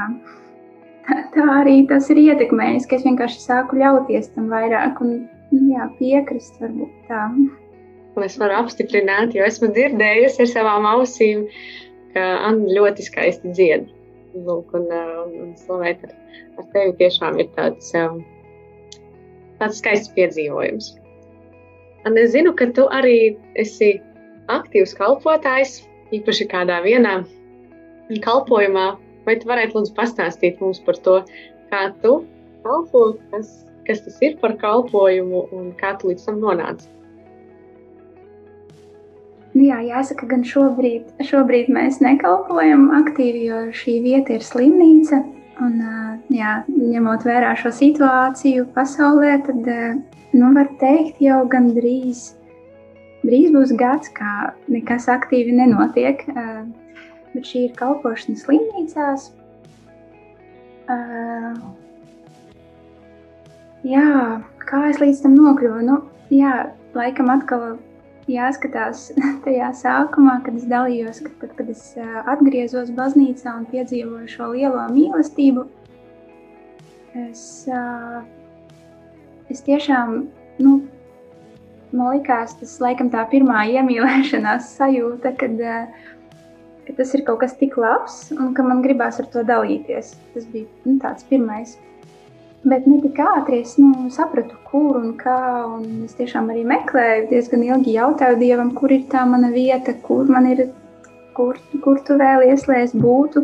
tā, 1.07 1.19
tā 1.35 1.45
arī 1.59 1.77
tas 1.89 2.09
ir 2.13 2.21
ietekmējis, 2.21 2.87
ka 2.89 2.97
es 2.99 3.05
vienkārši 3.07 3.43
sāku 3.43 3.79
ļauties 3.81 4.31
tam 4.35 4.49
vairāk 4.53 5.01
un, 5.05 5.15
nu, 5.51 5.61
jā, 5.73 5.87
piekrist 5.99 6.59
varbūt 6.63 7.09
tā. 7.09 7.27
Un 8.13 8.27
es 8.27 8.37
varu 8.37 8.59
apstiprināt, 8.59 9.33
jo 9.33 9.45
esmu 9.45 9.71
dzirdējusi 9.73 10.45
ar 10.45 10.51
savām 10.51 10.85
ausīm, 10.85 11.47
ka 12.13 12.27
Anna 12.49 12.77
ļoti 12.77 13.07
skaisti 13.07 13.55
dzied. 13.57 13.89
Lūk, 14.33 14.73
un, 14.77 14.85
un, 14.89 15.33
un 15.43 15.49
slavēt 15.57 16.05
ar, 16.07 16.13
ar 16.57 16.69
tevi 16.73 16.95
tiešām 17.01 17.37
ir 17.41 17.49
tāds 17.57 17.91
um, 17.97 18.21
tāds 19.63 19.79
skaists 19.81 20.11
piedzīvojums. 20.17 20.93
Un 22.07 22.17
es 22.19 22.33
zinu, 22.33 22.51
ka 22.57 22.67
tu 22.75 22.87
arī 22.91 23.35
esi 23.59 23.95
aktīvs 24.51 24.95
kalpotājs, 24.97 25.83
īpaši 26.13 26.49
kādā 26.51 26.81
vienā 26.83 27.21
kalpojumā. 28.25 28.87
Vai 29.27 29.37
tu 29.39 29.49
varētu 29.49 29.77
lūdzu 29.77 29.93
pastāstīt 29.97 30.59
mums 30.63 30.81
par 30.83 30.99
to, 31.05 31.19
kā 31.71 31.85
tu 32.03 32.23
kalpo, 32.63 33.03
kas, 33.31 33.53
kas 33.87 34.03
tas 34.05 34.17
ir 34.25 34.35
par 34.41 34.57
kalpojumu 34.59 35.45
un 35.55 35.71
kā 35.79 35.93
tu 35.99 36.11
līdz 36.11 36.27
tam 36.27 36.41
nonāci? 36.43 36.89
Nu 39.53 39.67
jā, 39.67 39.79
jāsaka, 39.85 40.27
gan 40.31 40.43
šobrīd, 40.49 41.11
šobrīd 41.29 41.69
mēs 41.69 41.99
nekalpojam 42.01 42.87
aktīvi, 43.03 43.43
jo 43.51 43.59
šī 43.75 43.99
vieta 44.01 44.39
ir 44.39 44.45
slimnīca. 44.45 45.21
Un, 45.61 45.75
jā, 46.33 46.63
ņemot 46.73 47.27
vērā 47.27 47.51
šo 47.61 47.69
situāciju 47.77 48.65
pasaulē, 48.73 49.35
tad 49.45 49.67
nu, 50.33 50.47
var 50.55 50.71
teikt, 50.81 51.21
jau 51.21 51.43
gandrīz 51.45 52.31
drīz 53.23 53.51
būs 53.55 53.73
gads, 53.79 54.11
kā 54.15 54.53
nekas 54.71 55.07
aktīvi 55.11 55.55
nenotiek. 55.55 56.25
Bet 57.33 57.49
šī 57.49 57.67
ir 57.67 57.77
kalpošana 57.77 58.37
slimnīcās. 58.37 59.31
Jā, 63.83 64.09
kā 64.63 64.83
es 64.91 65.01
līdz 65.01 65.23
tam 65.25 65.39
nokļuvu? 65.39 65.81
Nu, 65.87 65.97
jā, 66.33 66.53
laikam 66.95 67.31
atkal 67.33 67.73
jāskatās 68.31 69.09
tajā 69.45 69.71
sākumā, 69.79 70.39
kad 70.45 70.57
es 70.59 70.67
dalījos, 70.69 71.21
kad, 71.25 71.35
kad, 71.41 71.55
kad 71.59 71.71
es 71.73 71.83
atgriezos 72.23 72.93
baznīcā 72.95 73.57
un 73.59 73.67
piedzīvoju 73.71 74.29
šo 74.31 74.53
lielo 74.53 74.85
mīlestību. 74.93 75.65
Es, 77.23 77.43
es 79.53 79.61
tiešām, 79.67 80.23
nu, 80.63 80.77
man 81.93 82.15
likās, 82.15 82.55
tas 82.57 82.79
laikam 82.81 83.11
tā 83.13 83.25
pirmā 83.29 83.67
iemīlēšanās 83.75 84.71
sajūta, 84.79 85.35
kad, 85.37 85.61
kad 86.87 86.99
tas 86.99 87.15
ir 87.15 87.23
kaut 87.27 87.41
kas 87.43 87.57
tik 87.59 87.77
labs 87.79 88.27
un 88.35 88.53
ka 88.57 88.65
man 88.65 88.83
gribās 88.85 89.19
ar 89.23 89.31
to 89.33 89.45
dalīties. 89.47 90.13
Tas 90.35 90.45
bija 90.51 90.67
nu, 90.85 90.99
tāds 91.03 91.25
pirmais 91.29 91.77
Bet 92.63 92.85
ne 92.87 93.01
tik 93.03 93.17
ātri 93.19 93.57
es 93.59 93.73
nu, 93.75 94.07
sapratu, 94.13 94.55
kur 94.69 94.95
un 94.95 95.09
kā. 95.19 95.35
Un 95.67 96.05
es 96.05 96.15
tiešām 96.15 96.47
arī 96.53 96.61
meklēju, 96.67 97.25
diezgan 97.33 97.65
ilgi 97.65 97.97
jautāju 97.97 98.39
Dievam, 98.39 98.69
kur 98.77 98.93
ir 98.95 99.03
tā 99.11 99.25
mana 99.27 99.49
vieta, 99.51 99.91
kur 100.05 100.31
man 100.31 100.47
ir, 100.47 100.69
kur, 101.35 101.59
kur 101.83 101.99
tu 102.07 102.15
vēlies, 102.21 102.63
lai 102.71 102.79
es 102.85 102.95
būtu. 102.95 103.43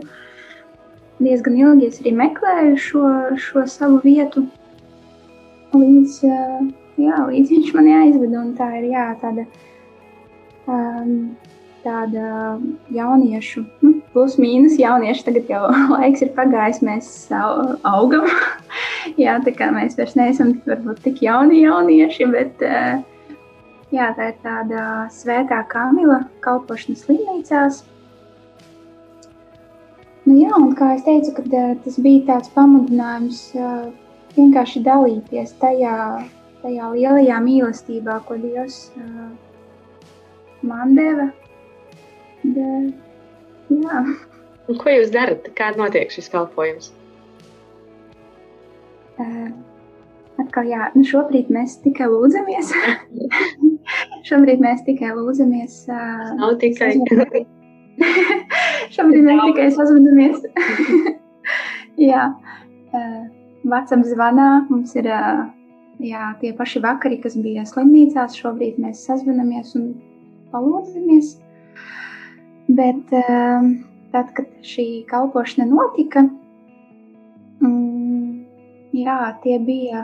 Diezgan 1.20 1.60
ilgi 1.60 1.90
es 1.92 2.00
arī 2.00 2.16
meklēju 2.16 2.80
šo, 2.80 3.12
šo 3.44 3.66
savu 3.68 4.00
vietu, 4.06 4.46
līdz, 5.76 6.16
jā, 7.04 7.20
līdz 7.34 7.56
viņš 7.58 7.76
mani 7.76 7.98
aizveda. 7.98 8.48
Tā 8.62 8.72
ir 8.80 8.88
jā, 8.94 9.06
tāda. 9.20 9.48
Um, 10.70 11.16
tāda 11.84 12.58
jauniešu, 12.94 13.64
nu, 13.84 13.94
plus 14.14 14.38
mīnus 14.42 14.78
jauniešu, 14.80 15.26
tagad 15.28 15.52
jau 15.52 15.62
laiks 15.96 16.24
ir 16.26 16.34
pagājis, 16.38 16.82
mēs 16.86 17.12
augam. 17.88 18.28
jā, 19.24 19.38
tā 19.46 19.54
kā 19.56 19.70
mēs 19.76 19.98
vairs 20.00 20.18
neesam 20.20 20.56
varbūt 20.68 21.04
tik 21.06 21.24
jauni 21.26 21.64
jaunieši, 21.64 22.28
bet 22.34 22.66
eh, 22.66 23.00
jā, 23.94 24.12
tā 24.18 24.32
ir 24.34 24.42
tāda 24.44 24.84
svētā 25.14 25.62
Kamila 25.72 26.24
kalpošana 26.46 27.00
slimnīcās. 27.00 27.84
Nu, 30.30 30.36
jā, 30.38 30.54
un 30.54 30.76
kā 30.78 30.94
es 30.94 31.06
teicu, 31.08 31.34
kad, 31.40 31.48
uh, 31.58 31.74
tas 31.82 31.96
bija 32.06 32.26
tāds 32.28 32.52
pamudinājums 32.54 33.40
uh, 33.58 33.88
vienkārši 34.36 34.84
dalīties 34.86 35.56
tajā, 35.62 35.94
tajā 36.62 36.90
lielajā 36.94 37.40
mīlestībā, 37.42 38.20
ko 38.28 38.38
Dievs 38.38 38.92
uh, 39.00 39.30
man 40.62 40.94
deva 40.94 41.32
Bet, 42.56 42.94
jā. 43.74 44.04
Un 44.70 44.78
ko 44.78 44.94
jūs 44.94 45.12
darat? 45.14 45.50
Kāda 45.58 45.82
notiek 45.82 46.12
šis 46.14 46.30
kalpojums? 46.32 46.92
Uh, 49.20 49.50
atkal, 50.40 50.70
jā, 50.70 50.90
nu 50.96 51.04
šobrīd 51.08 51.50
mēs 51.54 51.80
tikai 51.84 52.08
lūdzamies. 52.12 52.72
šobrīd 54.30 54.64
mēs 54.64 54.86
tikai 54.88 55.12
lūdzamies. 55.18 55.82
Uh, 55.90 56.30
Nav 56.40 56.56
tikai. 56.62 56.94
šobrīd 58.96 59.26
mēs 59.26 59.44
tikai 59.50 59.68
sazvanamies. 59.76 60.46
jā, 62.10 62.30
uh, 62.94 63.24
vecam 63.68 64.06
zvanā 64.08 64.50
mums 64.70 64.96
ir 64.96 65.10
uh, 65.12 65.44
jā, 66.00 66.32
tie 66.40 66.54
paši 66.56 66.82
vakari, 66.84 67.20
kas 67.24 67.38
bija 67.40 67.66
slimnīcās. 67.68 68.38
Šobrīd 68.40 68.80
mēs 68.82 69.04
sazvanamies 69.10 69.76
un 69.80 69.92
palūdzamies. 70.54 71.36
Bet 72.70 73.14
ehm, 73.18 73.70
tad, 74.14 74.34
kad 74.38 74.50
šī 74.66 75.04
kalpošana 75.10 75.66
notika, 75.70 76.22
mm, 77.66 78.28
jā, 78.94 79.20
tie 79.44 79.58
bija 79.64 80.04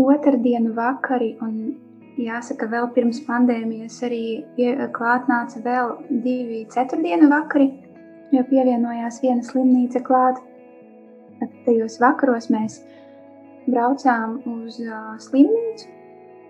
otrdienu 0.00 0.72
vakari, 0.76 1.34
un 1.44 1.74
jāsaka, 2.20 2.68
vēl 2.72 2.88
pirms 2.96 3.20
pandēmijas 3.26 3.98
arī 4.08 4.22
klāt 4.96 5.28
nāca 5.28 5.60
vēl 5.64 5.92
divi 6.24 6.64
ceturtdienu 6.72 7.28
vakari, 7.32 7.68
jo 8.32 8.44
pievienojās 8.48 9.20
viena 9.24 9.44
slimnīca 9.44 10.00
klāt. 10.06 10.40
Tad 11.36 11.52
tajos 11.66 11.98
vakaros 12.00 12.48
mēs 12.52 12.80
braucām 13.68 14.38
uz 14.54 14.80
slimnīcu, 15.26 15.92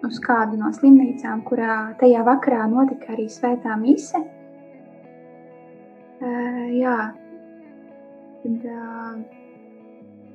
uz 0.07 0.23
kādu 0.23 0.63
no 0.63 0.71
slimnīcām, 0.79 1.43
kurā 1.49 1.97
tajā 1.99 2.23
vakarā 2.27 2.69
notika 2.71 3.17
arī 3.17 3.27
svētā 3.33 3.75
mise. 3.83 4.23
Uh, 6.17 6.69
jā, 6.73 6.97
tad 8.41 8.63
uh, 8.73 9.17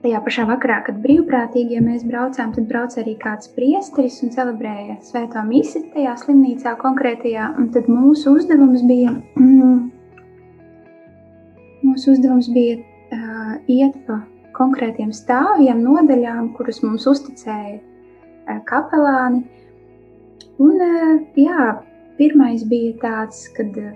tajā 0.03 0.19
pašā 0.25 0.43
vakarā, 0.49 0.81
kad 0.85 0.99
brīvprātīgie 1.01 1.79
mēs 1.81 2.03
braucām, 2.05 2.51
tad 2.53 2.67
brauca 2.69 2.99
arī 3.01 3.15
kāds 3.21 3.49
priesteris 3.55 4.19
un 4.25 4.33
celebrēja 4.33 4.99
svēto 5.05 5.41
misiju 5.47 5.89
tajā 5.95 6.13
slimnīcā 6.21 6.75
konkrētajā. 6.81 7.47
Un 7.57 7.71
tad 7.73 7.89
mūsu 7.89 8.35
uzdevums 8.37 8.83
bija 8.89 9.15
mm, 9.39 9.79
mūsu 11.85 12.13
uzdevums 12.15 12.51
bija 12.53 12.77
uh, 12.81 13.55
iet 13.65 13.97
pa 14.05 14.21
konkrētiem 14.57 15.09
stāviem, 15.15 15.81
nodaļām, 15.81 16.51
kurus 16.57 16.83
mums 16.85 17.09
uzticēja 17.09 17.79
uh, 17.79 18.61
kapelāni. 18.69 19.43
Un, 20.61 20.77
uh, 20.77 21.17
jā, 21.37 21.73
pirmais 22.21 22.65
bija 22.69 22.93
tāds, 23.01 23.47
kad 23.57 23.73
uh, 23.81 23.93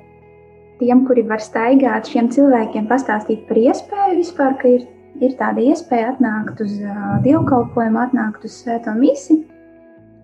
tiem, 0.80 1.04
kuri 1.08 1.24
var 1.30 1.44
staigāt, 1.44 2.10
šiem 2.12 2.30
cilvēkiem 2.34 2.88
pastāstīt 2.90 3.46
par 3.50 3.60
iespēju 3.62 4.20
vispār, 4.20 4.56
ka 4.62 4.72
ir, 4.78 4.88
ir 5.24 5.36
tāda 5.40 5.64
iespēja 5.64 6.14
atnākt 6.14 6.64
uz 6.66 6.78
uh, 6.84 7.20
dievkalpojumu, 7.26 8.02
atnākt 8.08 8.48
uz 8.48 8.58
svēto 8.64 8.96
misiju. 8.98 9.44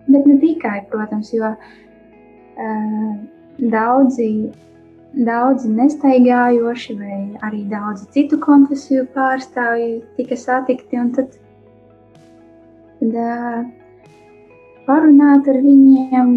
Bet 0.08 0.26
ne 0.26 0.36
tikai, 0.42 0.82
protams, 0.90 1.30
jo 1.32 1.54
uh, 1.54 3.14
daudzi 3.72 4.28
daudzi 5.12 5.68
nestaigājoši, 5.68 6.94
vai 6.96 7.16
arī 7.44 7.62
daudzi 7.68 8.08
citu 8.14 8.38
konfesiju 8.40 9.04
pārstāvji 9.12 10.00
tika 10.16 10.38
satikti. 10.40 11.00
Tad, 11.16 11.36
tad 13.00 13.18
uh, 13.20 13.58
parunāt 14.86 15.48
ar 15.52 15.60
viņiem, 15.64 16.32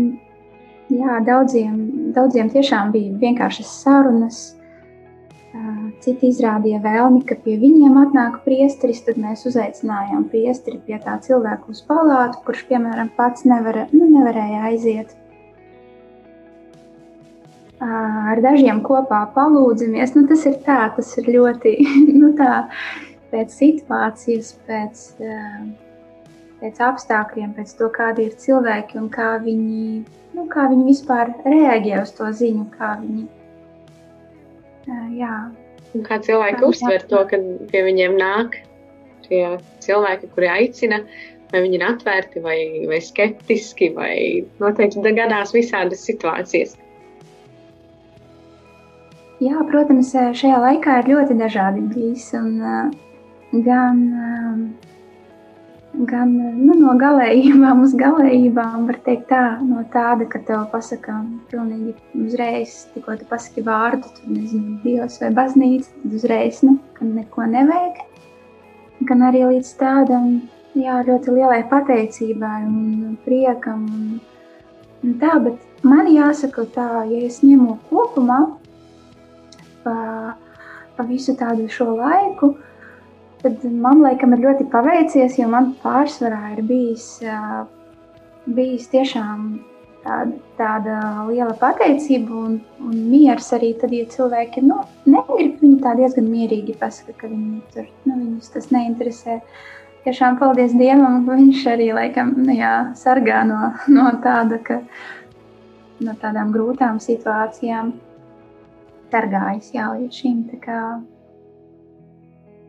jā, 0.94 1.18
daudziem, 1.28 1.80
daudziem 2.16 2.52
tiešām 2.54 2.94
bija 2.96 3.18
vienkāršas 3.24 3.74
sarunas. 3.82 4.44
Citi 6.04 6.28
izrādīja 6.28 6.82
vēlmi, 6.84 7.22
ka 7.26 7.38
pie 7.40 7.56
viņiem 7.62 7.96
atnāk 8.02 8.42
priesteris, 8.44 9.00
tad 9.06 9.16
mēs 9.22 9.46
uzaicinājām 9.48 10.26
priesteri 10.30 10.82
pie 10.84 10.98
tā 11.02 11.16
cilvēku 11.24 11.72
uz 11.72 11.80
palātu, 11.88 12.42
kurš, 12.46 12.66
piemēram, 12.68 13.14
pats 13.16 13.48
nevar, 13.48 13.86
nu, 13.96 14.10
nevarēja 14.18 14.66
aiziet 14.70 15.16
ar 17.86 18.42
dažiem 18.44 18.82
kopā 18.86 19.22
palūdzamies. 19.36 20.14
Nu, 20.16 20.26
tas 20.30 20.46
ir 20.48 20.60
tā, 20.66 20.80
tas 20.96 21.12
ir 21.20 21.30
ļoti 21.36 21.76
nu, 22.22 22.32
tā, 22.38 22.66
pēc 23.34 23.56
situācijas, 23.56 24.54
pēc, 24.68 25.06
pēc 26.62 26.84
apstākļiem, 26.90 27.56
pēc 27.58 27.76
to, 27.80 27.90
kādi 27.94 28.30
ir 28.30 28.38
cilvēki 28.40 29.00
un 29.02 29.10
kā 29.14 29.36
viņi, 29.44 30.04
nu, 30.36 30.46
kā 30.52 30.68
viņi 30.72 30.88
vispār 30.90 31.32
reaģē 31.46 32.02
uz 32.02 32.14
to 32.18 32.30
ziņu. 32.40 32.66
Kā 32.76 32.96
viņi, 33.02 33.26
jā. 35.20 35.36
Un 35.96 36.04
kā 36.06 36.20
cilvēki 36.24 36.62
kā 36.62 36.72
uztver 36.72 37.06
to, 37.10 37.24
ka 37.30 37.40
pie 37.72 37.84
viņiem 37.88 38.18
nāk 38.20 38.60
tie 39.26 39.46
cilvēki, 39.82 40.30
kuri 40.36 40.50
aicina, 40.52 41.02
vai 41.52 41.62
viņi 41.64 41.80
ir 41.80 41.86
atvērti, 41.88 42.42
vai, 42.44 42.58
vai 42.90 43.00
skeptiski, 43.02 43.94
vai 43.96 44.16
noteikti 44.62 45.16
gadās 45.18 45.56
visādas 45.56 46.04
situācijas. 46.06 46.76
Jā, 49.44 49.60
protams, 49.68 50.14
šajā 50.16 50.60
laikā 50.64 51.02
ir 51.02 51.10
ļoti 51.12 51.36
dažādi 51.40 51.84
bijis. 51.92 52.30
Un, 52.38 52.94
gan 53.66 54.00
gan 56.10 56.32
nu, 56.36 56.76
no 56.80 56.94
galējībām 57.00 57.84
uz 57.86 57.94
galējībām, 57.98 58.88
var 58.90 58.98
teikt, 59.06 59.28
tā, 59.30 59.44
no 59.64 59.84
tāda, 59.94 60.28
ka 60.30 60.42
tev 60.48 60.66
pasakā 60.74 61.20
pilnīgi 61.52 61.96
uzreiz, 62.26 62.82
tikko 62.94 63.16
tu 63.20 63.28
pasaki 63.30 63.64
vārdu, 63.66 64.10
tur 64.18 64.34
nezinu, 64.34 64.80
Dievs 64.84 65.20
vai 65.22 65.32
baznīca, 65.36 65.92
tad 66.02 66.18
uzreiz, 66.20 66.62
nu, 66.66 66.78
ka 66.98 67.08
neko 67.08 67.48
nevajag. 67.54 68.04
Gan 69.08 69.26
arī 69.28 69.46
līdz 69.50 69.72
tādam, 69.80 70.30
jā, 70.76 71.00
ļoti 71.08 71.36
lielai 71.36 71.64
pateicībai 71.72 72.60
un 72.68 73.16
priekam. 73.26 73.88
Un, 73.88 74.20
un 75.04 75.18
tā, 75.22 75.36
bet 75.44 75.84
man 75.86 76.10
jāsaka 76.12 76.68
tā, 76.76 76.90
ja 77.12 77.24
es 77.28 77.42
ņemu 77.44 77.80
kopumā, 77.90 78.42
pa, 79.86 79.98
pa 80.96 81.08
visu 81.08 81.36
tādu 81.40 81.70
šo 81.72 81.94
laiku, 81.96 82.56
tad 83.46 83.64
man 83.70 84.02
laikam 84.02 84.34
ir 84.34 84.42
ļoti 84.48 84.66
paveicies, 84.74 85.38
jo 85.38 85.48
man 85.52 85.76
pārsvarā 85.84 86.56
ir 86.56 86.64
bijis, 86.66 87.08
bijis 88.58 88.90
tiešām 88.90 89.48
tāda, 90.06 90.40
tāda 90.58 90.98
liela 91.30 91.54
pateicība 91.62 92.40
un, 92.48 92.58
un 92.82 92.96
miers 93.12 93.52
arī 93.58 93.74
tad, 93.82 93.94
ja 93.94 94.08
cilvēki 94.10 94.66
nu, 94.66 94.82
negrib, 95.10 95.60
viņi 95.62 95.80
tā 95.84 95.96
diezgan 96.00 96.30
mierīgi 96.32 96.78
pasaka, 96.82 97.14
ka 97.22 97.30
viņi 97.30 97.62
tur, 97.76 97.90
nu, 98.10 98.18
viņus 98.18 98.54
tas 98.56 98.70
neinteresē. 98.74 99.40
Tiešām 100.06 100.38
paldies 100.38 100.74
Dievam, 100.78 101.24
viņš 101.26 101.64
arī 101.72 101.90
laikam 101.98 102.36
nu, 102.38 102.54
jā, 102.54 102.74
sargā 102.98 103.42
no, 103.50 103.72
no 103.90 104.12
tāda, 104.26 104.62
ka 104.62 104.82
no 106.06 106.14
tādām 106.22 106.54
grūtām 106.54 107.02
situācijām 107.02 107.96
sargājis 109.14 109.74
jā, 109.74 109.90
līdz 109.96 110.22
šim. 110.22 110.40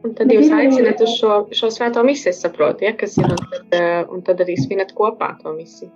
Un 0.07 0.15
tad 0.15 0.31
jūs 0.31 0.51
aicināt 0.55 1.01
uz 1.03 1.17
šo, 1.19 1.37
šo 1.57 1.71
svēto 1.75 2.03
misiju, 2.07 2.31
es 2.31 2.43
saprotu, 2.45 2.87
ja, 2.87 2.95
kas 2.99 3.17
ir, 3.19 3.27
un 3.33 3.41
tad, 3.51 3.65
eh, 3.75 4.03
un 4.13 4.23
tad 4.27 4.43
arī 4.45 4.55
svinat 4.61 4.93
kopā 4.97 5.33
to 5.43 5.55
misiju. 5.57 5.91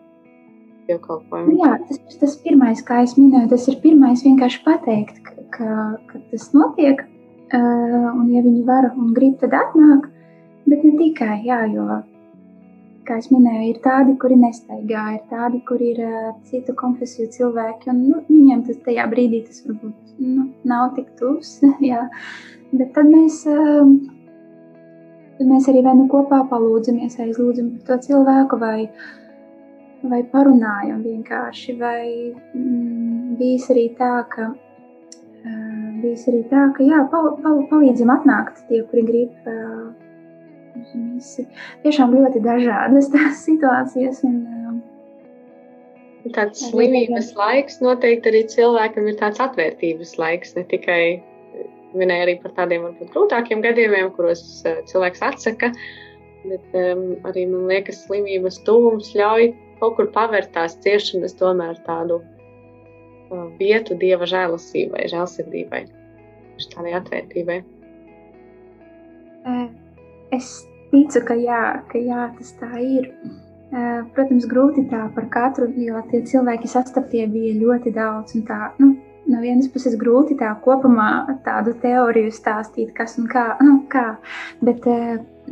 Jā, 0.90 1.76
tas 1.86 2.16
tas 2.18 2.32
pirmais, 2.42 2.80
kā 2.82 3.04
es 3.04 3.14
minēju, 3.14 3.52
tas 3.52 3.68
ir 3.70 3.76
pirmais 3.84 4.24
vienkārši 4.26 4.62
pateikt, 4.64 5.20
ka, 5.54 5.74
ka, 6.08 6.22
tas 6.32 6.48
notiek, 6.56 7.04
uh, 7.54 8.08
un 8.10 8.24
ja 8.34 8.42
viņi 8.42 8.64
var 8.66 8.88
un 8.90 9.12
grib, 9.14 9.36
tad 9.38 9.54
atnāk, 9.54 10.08
bet 10.66 10.82
ne 10.82 10.96
tikai, 10.98 11.36
jā, 11.46 11.60
jo 11.70 12.00
kā 13.06 13.20
jau 13.20 13.36
minēju, 13.36 13.68
ir 13.70 13.78
tādi, 13.84 14.16
kuri 14.22 14.36
nestaigā, 14.40 15.04
ir 15.16 15.22
tādi, 15.30 15.62
kuri 15.68 15.92
ir 15.94 16.02
uh, 16.06 16.32
citu 16.50 16.74
konfesiju 16.78 17.30
cilvēki. 17.34 17.90
Un, 17.92 18.02
nu, 18.10 18.22
viņiem 18.28 18.64
tas 18.66 18.78
tajā 18.86 19.06
brīdī 19.10 19.44
tas 19.46 19.62
varbūt 19.66 20.16
nu, 20.22 20.48
nav 20.68 20.92
tik 20.98 21.10
tuvs. 21.18 21.58
jā. 21.90 22.06
Bet 22.70 22.92
tad 22.94 23.06
mēs, 23.10 23.40
tad 23.44 25.46
mēs 25.50 25.68
arī 25.72 25.80
vai 25.86 25.94
nu 25.98 26.04
kopā 26.12 26.38
palūdzamies, 26.50 27.18
aizlūdzam 27.24 27.66
par 27.76 27.82
to 27.88 27.94
cilvēku, 28.06 28.54
vai, 28.60 28.80
vai 30.12 30.20
parunājam 30.34 30.98
vienkārši. 31.06 31.70
Vai 31.80 32.02
mm, 32.54 33.36
bijis 33.40 33.64
arī 33.74 33.86
tā, 33.98 34.14
ka. 34.34 34.44
Uh, 35.40 36.02
bijis 36.02 36.26
arī 36.28 36.42
tā, 36.50 36.62
ka 36.76 36.84
jā, 36.84 36.98
pal, 37.10 37.24
pal, 37.40 37.62
palīdzam 37.70 38.10
atnākt 38.12 38.56
tie, 38.68 38.82
kuri 38.90 39.02
grib 39.08 39.32
uh, 39.48 39.88
Visi 40.94 41.46
tiešām 41.84 42.14
ļoti 42.14 42.42
dažādas 42.44 43.10
tās 43.14 43.44
situācijas. 43.46 44.22
Un, 44.28 44.80
tāds 46.36 46.62
slimības 46.68 47.32
laiks 47.38 47.80
noteikti 47.84 48.30
arī 48.30 48.44
cilvēkam 48.52 49.08
ir 49.10 49.18
tāds 49.20 49.42
atvērtības 49.42 50.16
laiks. 50.20 50.54
Ne 50.58 50.66
tikai 50.70 51.02
minēja 51.96 52.26
arī 52.26 52.36
par 52.42 52.54
tādiem 52.58 52.84
varbūt 52.86 53.12
grūtākiem 53.14 53.62
gadījumiem, 53.64 54.12
kuros 54.16 54.42
uh, 54.64 54.80
cilvēks 54.90 55.24
atsaka, 55.26 55.72
bet 56.44 56.78
um, 56.78 57.04
arī 57.28 57.46
man 57.50 57.66
liekas, 57.70 58.04
slimības 58.06 58.60
tuvums 58.68 59.12
ļauj 59.18 59.50
kaut 59.80 59.96
kur 59.96 60.10
pavērt 60.14 60.52
tās 60.54 60.76
ciešanas 60.84 61.36
tomēr 61.40 61.80
tādu 61.86 62.20
uh, 62.20 63.46
vietu 63.60 63.96
dieva 64.00 64.28
žēlastībai, 64.28 65.08
žēlsirdībai, 65.12 65.84
tādai 66.74 66.96
atvērtībai. 67.00 67.60
Es 70.34 70.50
ticu, 70.90 71.22
ka 71.26 71.36
jā, 71.38 71.62
ka 71.90 72.00
jā, 72.00 72.26
tas 72.38 72.52
tā 72.60 72.70
ir. 72.84 73.08
Protams, 73.70 74.48
grūti 74.50 74.82
tā 74.90 75.04
par 75.14 75.28
katru, 75.30 75.68
jo 75.78 76.00
tie 76.10 76.24
cilvēki 76.26 76.68
sastaptie 76.70 77.22
bija 77.30 77.54
ļoti 77.60 77.92
daudz. 77.94 78.34
Tā, 78.48 78.72
nu, 78.82 78.96
no 79.30 79.42
vienas 79.42 79.68
puses 79.72 79.96
grūti 80.00 80.36
tā 80.40 80.52
kopumā 80.64 81.38
tādu 81.46 81.74
teoriju 81.82 82.32
stāstīt, 82.34 82.92
kas 82.96 83.16
un 83.20 83.28
kā. 83.30 83.46
Nu, 83.64 83.80
kā. 83.90 84.16
Bet 84.64 84.84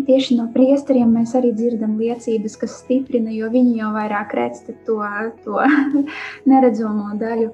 tieši 0.07 0.39
no 0.39 0.49
priesteriem 0.55 1.11
mēs 1.15 1.35
arī 1.39 1.55
dzirdam 1.57 1.97
liecības, 2.01 2.59
kas 2.61 2.81
stiprina, 2.83 3.33
jo 3.35 3.51
viņi 3.53 3.79
jau 3.81 3.95
vairāk 3.95 4.35
redz 4.39 4.67
to, 4.67 4.99
to 5.45 5.63
neredzamo 6.51 7.17
daļu 7.23 7.51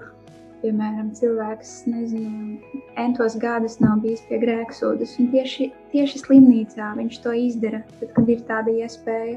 piemēram, 0.65 1.11
cilvēks, 1.13 1.73
nezinu, 1.93 2.81
entos 3.01 3.37
gadus 3.41 3.77
nav 3.83 3.99
bijis 4.01 4.23
pie 4.31 4.39
grēksūdas, 4.41 5.19
un 5.21 5.29
tieši, 5.35 5.69
tieši 5.93 6.23
slimnīcā 6.23 6.95
viņš 6.97 7.19
to 7.25 7.35
izdara, 7.37 7.83
tad, 7.99 8.15
kad 8.17 8.31
ir 8.33 8.41
tāda 8.49 8.73
iespēja, 8.73 9.37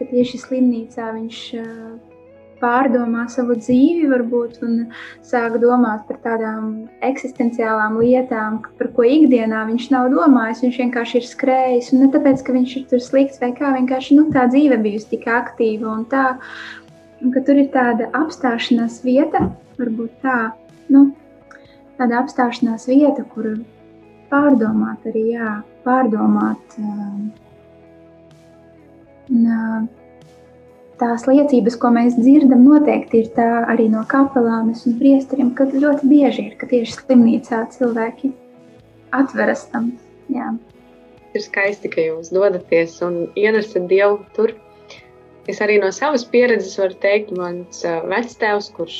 ka 0.00 0.08
tieši 0.10 0.42
slimnīcā 0.42 1.12
viņš 1.14 1.42
pārdomā 2.62 3.26
savu 3.32 3.56
dzīvi, 3.58 4.08
varbūt, 4.10 4.58
un 4.66 4.78
sāk 5.26 5.58
domāt 5.62 6.04
par 6.08 6.18
tādām 6.24 6.88
eksistenciālām 7.06 7.98
lietām, 8.00 8.60
par 8.80 8.90
ko 8.96 9.06
ikdienā 9.06 9.64
viņš 9.68 9.88
nav 9.94 10.10
domājis. 10.14 10.64
Viņš 10.66 10.80
vienkārši 10.84 11.20
ir 11.20 11.28
skrējis, 11.28 11.92
un 11.94 12.04
ne 12.04 12.10
tāpēc, 12.14 12.44
ka 12.44 12.56
viņš 12.56 12.76
ir 12.80 12.86
tur 12.92 13.02
slikts 13.04 13.42
vai 13.42 13.52
kā, 13.56 13.72
vienkārši 13.76 14.18
nu, 14.18 14.28
tā 14.34 14.46
dzīve 14.50 14.80
bijusi 14.84 15.12
tik 15.14 15.28
aktīva 15.32 15.94
un 15.94 16.04
tā. 16.12 16.26
Un 17.18 17.34
tur 17.34 17.58
ir 17.58 17.72
tāda 17.74 18.12
apstāšanās 18.14 19.00
vieta, 19.02 19.48
varbūt 19.78 20.20
tā, 20.22 20.38
nu, 20.94 21.08
tāda 21.98 22.20
apstāšanās 22.22 22.86
vieta, 22.86 23.24
kur 23.34 23.56
pārdomāt 24.30 25.06
arī, 25.10 25.24
jā, 25.34 25.56
pārdomāt. 25.86 26.78
Um, 26.78 27.30
un, 29.32 29.46
uh, 29.46 29.97
tās 31.00 31.26
liecības, 31.28 31.76
ko 31.80 31.90
mēs 31.94 32.16
dzirdam, 32.18 32.66
noteikti 32.66 33.22
ir 33.22 33.30
tā 33.36 33.46
arī 33.70 33.88
no 33.92 34.04
kapelānes 34.10 34.84
un 34.88 34.98
priesteriem, 35.00 35.52
ka 35.56 35.68
ļoti 35.70 36.10
bieži 36.10 36.48
ir, 36.50 36.54
ka 36.60 36.68
tieši 36.70 36.98
slimnīcā 37.00 37.64
cilvēki 37.74 38.32
atveras 39.16 39.66
tam. 39.72 39.92
Jā. 40.32 40.52
Ir 41.36 41.44
skaisti, 41.44 41.90
ka 41.92 42.04
jūs 42.04 42.32
dodaties 42.34 42.96
un 43.04 43.26
ienesat 43.38 43.86
Dievu 43.90 44.22
tur. 44.36 44.54
Es 45.48 45.62
arī 45.64 45.78
no 45.80 45.90
savas 45.94 46.26
pieredzes 46.28 46.76
varu 46.80 46.96
teikt, 47.00 47.30
mans 47.36 47.84
vectēvs, 47.84 48.72
kurš 48.76 48.98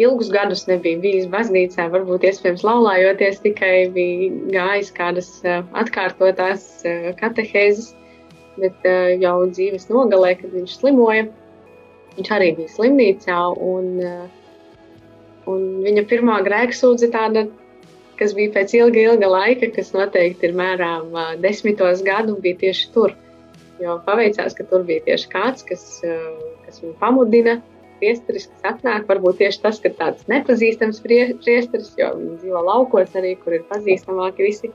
ilgus 0.00 0.30
gadus 0.32 0.66
nebija 0.68 1.00
bijis 1.00 1.28
baznīcā, 1.32 1.86
varbūt 1.92 2.24
iespējams 2.28 2.64
laulājoties, 2.64 3.40
tikai 3.44 3.74
bija 3.94 4.30
gājis 4.52 4.92
kādas 4.96 5.30
atkārtotās 5.44 6.66
katehēzes, 7.20 7.94
bet 8.60 8.88
uh, 8.88 9.14
jau 9.20 9.36
dzīves 9.50 9.88
nogalē, 9.92 10.34
kad 10.40 10.52
viņš 10.54 10.76
slimoja, 10.80 11.28
viņš 12.18 12.34
arī 12.36 12.52
bija 12.58 12.74
slimnīcā 12.76 13.40
un 13.64 13.90
uh, 14.04 14.28
Un 15.48 15.80
viņa 15.84 16.04
pirmā 16.10 16.40
grēksūdze 16.46 17.08
tāda, 17.14 17.46
kas 18.20 18.34
bija 18.36 18.52
pēc 18.58 18.74
ilga, 18.76 19.02
ilga 19.08 19.30
laika, 19.30 19.70
kas 19.74 19.92
noteikti 19.96 20.50
ir 20.50 20.56
mērām 20.58 21.14
desmitos 21.40 22.04
gadu, 22.06 22.36
bija 22.44 22.60
tieši 22.66 22.90
tur. 22.94 23.16
Jo 23.80 23.96
paveicās, 24.04 24.54
ka 24.56 24.66
tur 24.68 24.84
bija 24.88 25.06
tieši 25.06 25.30
kāds, 25.32 25.64
kas, 25.64 25.84
kas 26.66 26.82
viņu 26.82 26.92
pamudina, 27.00 27.56
priesteris, 28.00 28.50
kas 28.50 28.74
atnāk. 28.74 29.06
Varbūt 29.08 29.40
tieši 29.40 29.62
tas, 29.64 29.80
ka 29.80 29.92
tāds 29.96 30.28
nepazīstams 30.28 31.00
priesteris, 31.06 31.94
jo 31.96 32.12
viņi 32.18 32.36
dzīvo 32.42 32.64
laukos 32.68 33.16
arī, 33.16 33.34
kur 33.40 33.56
ir 33.56 33.64
pazīstamāki 33.72 34.50
visi. 34.50 34.72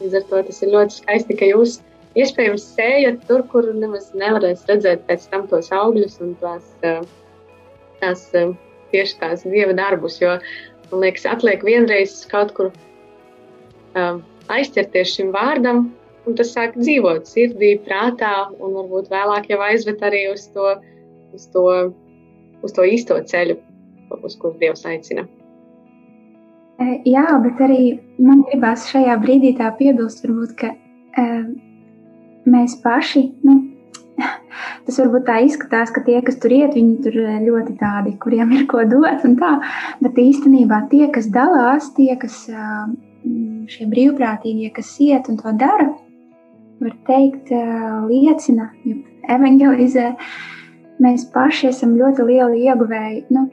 Līdz 0.00 0.16
ar 0.18 0.24
to 0.30 0.40
tas 0.48 0.62
ir 0.64 0.72
ļoti 0.72 1.02
skaisti, 1.02 1.36
ka 1.38 1.52
jūs 1.52 1.78
iespējams 2.18 2.66
sējat 2.76 3.24
tur, 3.28 3.44
kur 3.50 3.68
nemaz 3.74 4.12
nevarēs 4.16 4.64
redzēt 4.68 5.04
pēc 5.08 5.26
tam 5.32 5.48
tos 5.50 5.70
augļus 5.74 6.20
un 6.24 6.34
tās, 6.42 6.70
tās 8.02 8.24
tieši 8.94 9.18
tās 9.20 9.44
dieva 9.48 9.74
darbus. 9.76 10.20
Jo 10.22 10.36
man 10.92 11.04
liekas, 11.06 11.26
atliek 11.30 11.64
vienreiz 11.66 12.20
kaut 12.30 12.54
kur 12.56 12.70
um, 13.98 14.22
aizķerties 14.52 15.14
šim 15.16 15.32
vārdam, 15.34 15.88
un 16.24 16.38
tas 16.38 16.52
sāk 16.54 16.76
dzīvot 16.78 17.28
sirdī, 17.28 17.74
prātā, 17.86 18.34
un 18.58 18.76
varbūt 18.78 19.10
vēlāk 19.12 19.50
jau 19.52 19.60
aizvet 19.66 20.02
arī 20.04 20.26
uz 20.32 20.46
to, 20.54 20.74
uz 21.36 21.48
to, 21.54 21.64
uz 22.64 22.76
to 22.76 22.86
īsto 22.88 23.18
ceļu, 23.32 23.58
uz 24.22 24.38
kuru 24.40 24.58
Dievs 24.60 24.86
aicina. 24.88 25.26
Jā, 27.06 27.26
bet 27.44 27.60
arī 27.62 27.82
man 28.18 28.42
gribās 28.48 28.88
šajā 28.90 29.14
brīdī 29.22 29.52
tā 29.58 29.68
piebilst, 29.78 30.24
varbūt, 30.26 30.56
ka 30.58 30.72
mēs 32.50 32.76
paši, 32.84 33.28
nu, 33.46 33.60
Tas 34.86 34.98
varbūt 35.00 35.24
tā 35.26 35.40
izskatās, 35.42 35.90
ka 35.90 36.04
tie, 36.06 36.20
kas 36.22 36.36
tur 36.38 36.52
iet, 36.54 36.76
viņi 36.76 36.98
tur 37.02 37.16
eh, 37.24 37.38
ļoti 37.42 37.74
tādi, 37.80 38.14
kuriem 38.22 38.52
ir 38.54 38.66
ko 38.70 38.84
dot, 38.86 39.24
un 39.26 39.34
tā. 39.40 39.56
Bet 40.04 40.20
īstenībā 40.20 40.84
tie, 40.92 41.08
kas 41.14 41.26
dalās, 41.34 41.90
tie, 41.96 42.12
kas 42.20 42.44
šie 43.72 43.86
brīvprātīgie, 43.90 44.70
kas 44.76 44.92
iet 45.00 45.30
un 45.32 45.38
to 45.40 45.52
dara, 45.58 45.88
var 46.84 46.94
teikt, 47.08 47.50
liecina, 48.10 48.68
evangelizē. 49.32 50.12
Mēs 51.02 51.26
paši 51.34 51.70
esam 51.72 51.96
ļoti 51.98 52.26
lieli 52.28 52.66
ieguvēji. 52.68 53.24
Nu, 53.34 53.48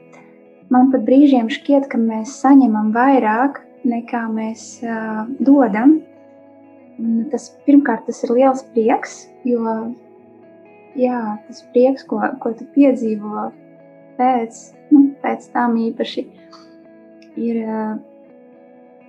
man 0.72 0.92
pat 0.92 1.06
brīžiem 1.08 1.48
šķiet, 1.52 1.88
ka 1.90 2.00
mēs 2.00 2.36
saņemam 2.42 2.92
vairāk 2.94 3.62
nekā 3.88 4.26
mēs 4.30 4.76
uh, 4.84 5.24
dodam. 5.42 5.96
Un 7.02 7.24
tas, 7.32 7.48
pirmkārt, 7.66 8.06
tas 8.06 8.22
ir 8.22 8.30
liels 8.36 8.62
prieks, 8.74 9.16
jo 9.48 9.64
jā, 10.98 11.18
tas 11.48 11.64
prieks, 11.74 12.06
ko, 12.06 12.20
ko 12.42 12.52
tu 12.54 12.66
piedzīvo 12.76 13.48
pēc, 14.18 14.60
nu, 14.92 15.08
pēc 15.24 15.48
tam 15.54 15.74
īpaši, 15.80 16.24
ir, 17.42 17.60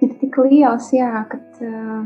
ir 0.01 0.17
tik 0.21 0.39
liels, 0.41 0.89
jā, 0.95 1.11
ka 1.29 1.37
uh, 1.67 2.03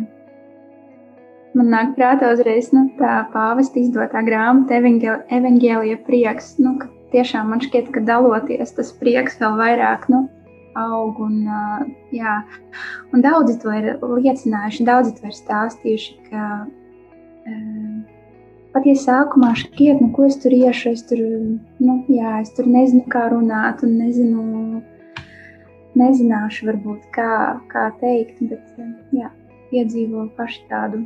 man 1.58 1.72
nāk 1.74 1.96
prātā 1.98 2.34
uzreiz 2.36 2.72
nu, 2.76 2.88
tā 3.00 3.22
pāvesta 3.34 3.80
izdotā 3.82 4.24
grāmata 4.28 4.82
evaņģēlija 4.82 6.02
prieks, 6.08 6.56
nu, 6.64 6.78
ka 6.82 6.92
tiešām 7.14 7.54
man 7.54 7.64
šķiet, 7.64 7.94
ka 7.94 8.04
daloties 8.06 8.76
tas 8.78 8.92
prieks 9.00 9.40
vēl 9.42 9.56
vairāk, 9.62 10.10
nu, 10.14 10.26
aug 10.78 11.22
un, 11.24 11.40
jā, 12.14 12.36
un 13.14 13.26
daudzi 13.26 13.58
to 13.64 13.74
ir 13.74 13.90
liecinājuši, 14.02 14.86
daudzi 14.88 15.16
to 15.18 15.32
ir 15.32 15.40
stāstījuši, 15.40 16.20
ka 16.30 16.52
Pat 18.78 18.86
ja 18.86 18.94
sākumā 18.94 19.56
šķiet, 19.58 20.02
nu, 20.04 20.12
ko 20.14 20.28
es 20.28 20.36
tur 20.38 20.54
iešu, 20.54 20.92
es 20.94 21.00
tur, 21.10 21.18
nu, 21.82 21.94
jā, 22.14 22.36
es 22.44 22.52
tur 22.54 22.68
nezinu, 22.70 23.08
kā 23.10 23.24
runāt, 23.32 23.80
un 23.82 23.96
nezinu, 23.98 24.82
nezināšu, 25.98 26.68
varbūt, 26.68 27.08
kā, 27.16 27.30
kā 27.72 27.88
teikt, 28.04 28.44
bet 28.52 29.16
jā, 29.18 29.32
piedzīvo 29.72 30.28
paši 30.38 30.62
tādu 30.70 31.02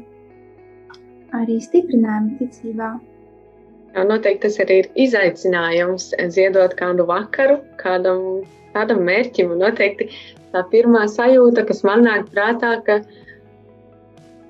arī 1.37 1.61
stiprinājumu 1.63 2.41
ticībā. 2.41 2.89
Jā, 3.95 4.03
noteikti 4.09 4.49
tas 4.49 4.59
arī 4.65 4.81
ir 4.81 4.91
izaicinājums 5.05 6.11
ziedot 6.35 6.75
kādu 6.79 7.07
vakaru, 7.07 7.61
kādam 7.79 8.41
tādam 8.75 9.03
mērķim. 9.07 9.53
Un 9.53 9.63
noteikti 9.65 10.09
tā 10.53 10.65
pirmā 10.71 11.05
sajūta, 11.11 11.65
kas 11.69 11.83
man 11.87 12.05
nāk 12.07 12.27
prātā, 12.33 12.77
ka 12.87 13.01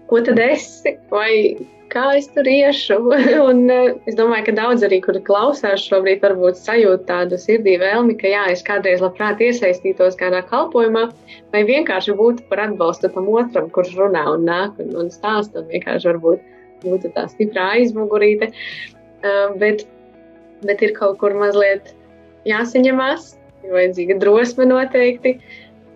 ko 0.10 0.24
tad 0.26 0.42
esi? 0.44 0.98
Vai 1.12 1.32
kā 1.92 2.06
es 2.18 2.28
tur 2.32 2.48
iešu. 2.48 2.98
un 3.50 3.66
eh, 3.72 3.94
es 4.10 4.18
domāju, 4.20 4.48
ka 4.50 4.56
daudz 4.60 4.86
arī, 4.88 5.02
kuri 5.04 5.22
klausās 5.28 5.84
šobrīd, 5.88 6.22
varbūt 6.24 6.60
sajūt 6.60 7.06
tādu 7.10 7.40
sirdī 7.42 7.78
vēlmi, 7.82 8.16
ka 8.22 8.32
jā, 8.32 8.46
es 8.54 8.64
kādreiz 8.68 9.04
labprāt 9.04 9.44
iesaistītos 9.44 10.18
kādā 10.20 10.44
kalpošanā, 10.50 11.08
vai 11.54 11.64
vienkārši 11.68 12.16
būtu 12.20 12.48
par 12.52 12.66
atbalstu 12.68 13.12
tam 13.16 13.30
otram, 13.32 13.70
kurš 13.76 13.96
runā 14.00 14.26
un 14.36 14.48
nāk 14.48 14.80
un, 14.84 14.96
un 15.04 15.12
stāsta, 15.14 15.64
un 15.64 15.72
vienkārši 15.72 16.12
varbūt 16.14 16.48
būtu 16.86 17.14
tā 17.16 17.28
stiprā 17.32 17.72
aizmugurīte. 17.78 18.52
Uh, 19.22 19.52
bet, 19.62 19.84
bet 20.66 20.82
ir 20.82 20.96
kaut 20.98 21.20
kur 21.22 21.36
mazliet 21.38 21.92
jāsaņemās, 22.50 23.36
ir 23.66 23.76
vajadzīga 23.76 24.18
drosme 24.22 24.68
noteikti, 24.70 25.38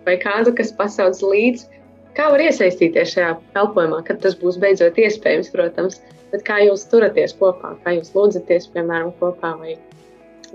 vai 0.06 0.18
kādu, 0.22 0.54
kas 0.56 0.74
pasauc 0.76 1.18
līdzi 1.22 1.76
Kā 2.16 2.30
var 2.32 2.40
iesaistīties 2.40 3.10
šajā 3.12 3.32
kalpošanā, 3.52 3.98
kad 4.06 4.22
tas 4.24 4.36
būs 4.40 4.56
beidzot 4.60 4.96
iespējams, 4.96 5.50
protams, 5.52 5.98
bet 6.32 6.46
kā 6.46 6.62
jūs 6.64 6.86
turaties 6.88 7.34
kopā, 7.36 7.74
kā 7.84 7.92
jūs 7.98 8.14
lūdzaties, 8.14 8.70
piemēram, 8.72 9.10
kopā, 9.20 9.52
vai 9.60 9.74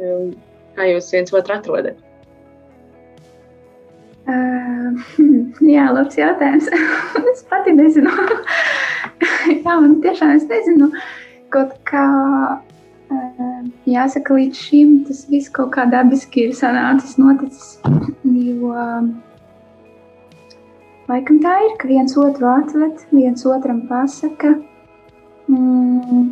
um, 0.02 0.32
kā 0.78 0.88
jūs 0.90 1.12
viens 1.14 1.36
otru 1.38 1.54
atrodat? 1.60 2.00
Uh, 4.26 4.98
jā, 5.76 5.86
labs 5.94 6.18
jautājums. 6.18 6.72
es 7.36 7.46
pati 7.52 7.78
nezinu. 7.78 8.10
jā, 9.54 9.70
man 9.70 10.00
tiešām 10.02 10.34
es 10.40 10.50
nezinu. 10.50 10.90
Kaut 11.54 11.78
kā 11.86 12.08
jāsaka, 13.90 14.38
līdz 14.38 14.62
šim 14.68 14.96
tas 15.08 15.26
viss 15.32 15.52
kaut 15.54 15.74
kā 15.76 15.88
dabiski 15.92 16.48
ir 16.48 16.56
sanācis, 16.58 17.18
noticis. 17.20 17.76
Jo, 18.24 18.72
uh, 18.72 19.12
Laikam 21.12 21.42
tā 21.44 21.54
ir, 21.66 21.72
ka 21.76 21.90
viens 21.90 22.14
otru 22.16 22.46
atved, 22.48 23.02
viens 23.12 23.42
otram 23.44 23.82
pasaka. 23.90 24.54
Mm, 25.52 26.30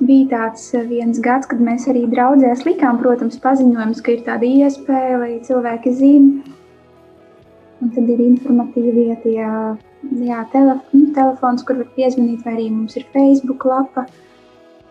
bija 0.00 0.28
tāds 0.30 0.62
viens 0.88 1.18
gads, 1.20 1.48
kad 1.50 1.60
mēs 1.60 1.84
arī 1.92 2.06
draudzēs 2.08 2.64
likām, 2.64 3.00
protams, 3.02 3.36
paziņojumus, 3.42 4.00
ka 4.00 4.14
ir 4.14 4.22
tāda 4.28 4.48
iespēja, 4.48 5.18
lai 5.20 5.34
cilvēki 5.44 5.92
zina. 5.98 6.56
Un 7.82 7.92
tad 7.92 8.08
ir 8.14 8.22
informatīvie 8.24 9.18
tie 9.26 9.36
jā, 9.42 10.40
telef 10.54 10.94
nu, 10.94 11.04
telefons, 11.18 11.66
kur 11.66 11.82
var 11.82 11.90
piezvanīt, 11.98 12.46
vai 12.46 12.56
arī 12.56 12.70
mums 12.70 12.96
ir 12.96 13.04
Facebook 13.12 13.66
lapa, 13.68 14.06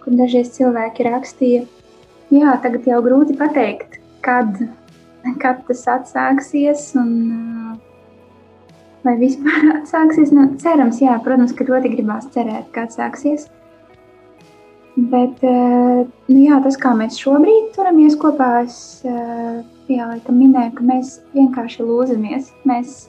kur 0.04 0.18
dažreiz 0.20 0.52
cilvēki 0.58 1.08
rakstīja. 1.08 1.66
Jā, 2.32 2.56
tagad 2.64 2.88
jau 2.88 3.02
grūti 3.06 3.36
pateikt, 3.40 4.00
kad, 4.26 4.56
kad 5.42 5.64
tas 5.68 5.88
atsāksies. 6.00 6.92
Un, 7.00 7.16
uh, 7.32 7.52
vai 9.06 9.16
vispār 9.20 9.72
atsāksies. 9.80 10.34
Nu, 10.36 10.48
cerams, 10.62 11.02
jā, 11.04 11.18
protams, 11.26 11.56
ka 11.58 11.68
ļoti 11.68 11.94
gribās 11.96 12.30
cerēt, 12.34 12.70
ka 12.76 12.88
atsāksies. 12.88 13.50
Bet 15.12 15.40
eh, 15.48 16.02
nu, 16.04 16.38
jā, 16.38 16.60
tas, 16.64 16.76
kā 16.80 16.92
mēs 16.98 17.20
šobrīd 17.22 17.72
turamies 17.78 18.18
kopā, 18.20 18.50
es 18.66 18.76
eh, 19.08 19.62
jā, 19.92 20.10
minēju, 20.28 20.74
ka 20.78 20.88
mēs 20.88 21.18
vienkārši 21.36 21.88
lūdzamies. 21.88 22.52
Mēs, 22.68 23.06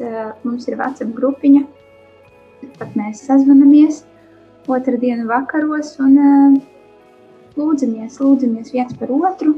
mums 0.46 0.68
ir 0.70 0.78
WhatsApp 0.78 1.14
grupiņa, 1.18 1.64
pat 2.78 2.94
mēs 2.98 3.24
sazvanamies 3.26 4.04
otru 4.70 4.94
dienu 5.02 5.26
vakaros 5.26 5.96
un 6.02 6.60
lūdzamies, 7.58 8.18
lūdzamies 8.22 8.72
viens 8.74 8.96
par 9.00 9.12
otru, 9.12 9.56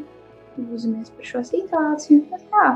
lūdzamies 0.59 1.12
par 1.14 1.30
šo 1.30 1.42
situāciju. 1.47 2.24
Tā, 2.55 2.66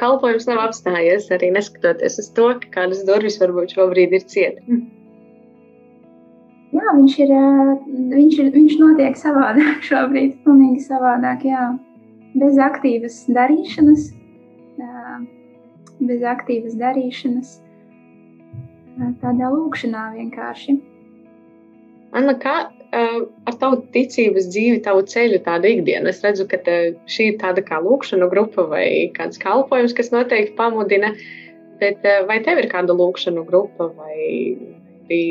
kalpojums 0.00 0.46
nav 0.48 0.62
apstājies, 0.68 1.30
arī 1.34 1.50
neskatoties 1.54 2.20
uz 2.22 2.28
to, 2.36 2.52
ka 2.62 2.70
kādas 2.78 3.02
durvis 3.08 3.40
varbūt 3.42 3.74
šobrīd 3.76 4.14
ir 4.16 4.24
cietas. 4.30 4.64
Hm. 4.68 4.84
Jā, 6.76 6.92
viņš 6.92 7.18
ir, 7.24 7.32
viņš 8.12 8.38
ir, 8.42 8.48
viņš 8.54 8.78
notiek 8.82 9.18
savādāk 9.18 9.84
šobrīd, 9.90 10.38
pilnīgi 10.44 10.86
savādāk, 10.86 11.46
jā. 11.48 11.68
Bez 12.36 12.58
aktīvas 12.60 13.22
darīšanas, 13.32 14.10
bez 16.04 16.26
aktīvas 16.34 16.74
darīšanas. 16.76 17.54
Tādā 19.22 19.48
lūkšanā 19.52 20.02
vienkārši. 20.16 20.76
Anna, 22.16 22.34
kā 22.40 22.56
ar 22.94 23.56
tavu 23.60 23.80
ticības 23.94 24.48
dzīvi, 24.52 24.82
tavu 24.84 25.02
ceļu, 25.08 25.40
tādu 25.46 25.70
ikdienu? 25.72 26.10
Es 26.12 26.22
redzu, 26.24 26.46
ka 26.50 26.60
šī 27.10 27.32
ir 27.32 27.40
tāda 27.42 27.64
kā 27.66 27.80
lūkšana 27.82 28.28
grupa 28.32 28.66
vai 28.70 29.10
kāds 29.16 29.40
kalpojums, 29.42 29.96
kas 29.96 30.12
noteikti 30.14 30.56
pamudina. 30.58 31.14
Bet 31.80 32.06
vai 32.28 32.40
tev 32.44 32.62
ir 32.62 32.70
kāda 32.72 32.96
lūkšana 32.96 33.44
grupa 33.48 33.90
vai 33.92 34.16
arī 35.06 35.22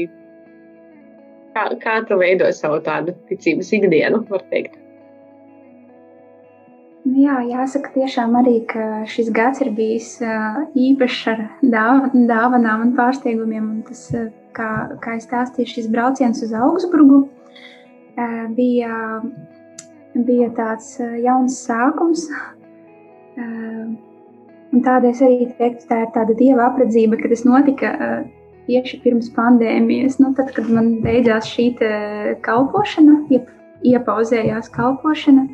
kā, 1.56 1.70
kā 1.82 1.99
tu 2.08 2.18
veido 2.20 2.49
savu 2.53 2.82
tādu 2.86 3.16
ticības 3.30 3.72
ikdienu, 3.80 4.26
var 4.30 4.43
teikt? 4.51 4.82
Nu 7.06 7.22
jā, 7.22 7.36
jāsaka, 7.45 7.91
tiešām 7.93 8.34
arī, 8.39 8.56
šis 9.10 9.28
gads 9.34 9.62
ir 9.62 9.70
bijis 9.78 10.16
īpašs 10.74 11.20
ar 11.30 11.43
dāv 11.62 12.08
dāvanām 12.16 12.88
un 12.88 12.93
pārsteigumiem. 12.97 13.68
Un 13.76 13.84
tas, 13.86 14.08
kā, 14.58 14.70
kā 15.03 15.14
es 15.20 15.28
stāstīju, 15.30 15.70
šis 15.70 15.91
brauciens 15.93 16.41
uz 16.41 16.56
Augsburgu 16.58 17.28
bija, 18.55 19.22
bija 20.16 20.49
tāds 20.57 20.95
jauns 21.24 21.57
sākums. 21.68 22.28
Un 23.36 24.84
tādēļ 24.84 25.11
es 25.11 25.22
arī 25.24 25.49
teiktu, 25.59 25.88
tā 25.89 26.01
ir 26.03 26.09
tāda 26.16 26.36
dieva 26.39 26.70
apredzība, 26.70 27.20
ka 27.22 27.32
tas 27.32 27.45
notika 27.47 27.91
tieši 28.68 29.01
pirms 29.03 29.30
pandēmijas. 29.36 30.18
Nu, 30.24 30.34
tad, 30.38 30.51
kad 30.55 30.72
man 30.72 30.97
beidzās 31.03 31.47
šī 31.51 31.70
kalpošana, 32.45 33.22
iep, 33.36 33.51
iepauzējās 33.86 34.72
kalpošana 34.76 35.45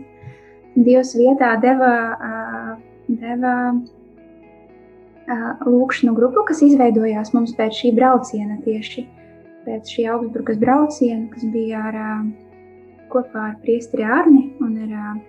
Dievs 0.71 1.11
vietā 1.19 1.57
deva, 1.59 1.95
deva 3.11 3.55
lūkšanu 5.67 6.13
grupu, 6.15 6.45
kas 6.47 6.61
izveidojās 6.63 7.33
mums 7.35 7.51
pēc 7.57 7.75
šī 7.81 7.91
brauciena, 7.97 8.55
tieši 8.63 9.03
pēc 9.65 9.91
šī 9.91 10.05
Augsburgas 10.13 10.61
brauciena, 10.61 11.27
kas 11.33 11.43
bija 11.51 11.83
ar, 11.89 11.97
kopā 13.13 13.47
ar 13.51 13.57
Priestri 13.63 14.05
Arni 14.07 14.47
un 14.63 14.77
ar 14.85 15.19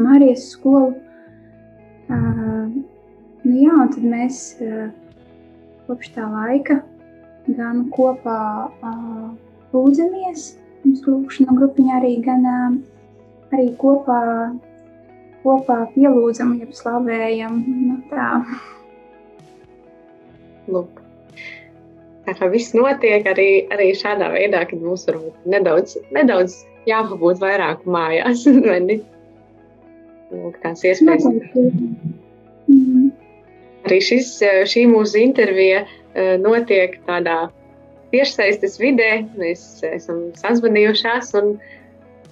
Marijas 0.00 0.48
skolu. 0.54 0.94
Nu 2.10 3.56
jā, 3.56 3.74
un 3.74 3.92
tad 3.94 4.04
mēs 4.04 4.40
kopš 5.88 6.12
tā 6.14 6.26
laika 6.30 6.80
gan 7.56 7.86
kopā 7.94 8.38
lūdzamies, 9.72 10.46
mums 10.84 11.04
lūkšana 11.06 11.56
grupiņa 11.58 11.98
arī 11.98 12.14
gan 12.24 12.46
arī 13.50 13.68
kopā, 13.80 14.20
kopā 15.42 15.78
pielūdzam, 15.94 16.56
ja 16.60 16.70
slavējam. 16.80 17.62
Nu, 17.66 17.98
tā. 18.12 18.30
Lūk. 20.70 20.99
Tā 22.30 22.36
kā 22.38 22.48
viss 22.52 22.74
notiek 22.76 23.26
arī, 23.26 23.66
arī 23.74 23.90
šādā 23.98 24.30
veidā, 24.30 24.62
kad 24.70 24.82
mums 24.82 25.02
varbūt 25.08 25.48
nedaudz, 25.50 25.96
nedaudz 26.14 26.60
jāpabūt 26.86 27.40
vairāk 27.42 27.82
mājās. 27.90 28.44
Lūk, 30.30 30.60
tās 30.62 30.84
iespējas. 30.86 31.26
Mm. 32.70 33.08
Arī 33.88 33.98
šis, 34.04 34.36
šī 34.70 34.84
mūsu 34.92 35.18
intervija 35.24 35.82
eh, 35.82 36.36
notiek 36.38 36.94
tādā 37.08 37.48
tiešsaistes 38.14 38.78
vidē. 38.78 39.10
Mēs 39.40 39.82
esam 39.90 40.28
sazvanījušās 40.38 41.34
un 41.40 41.56
uh, 41.56 41.76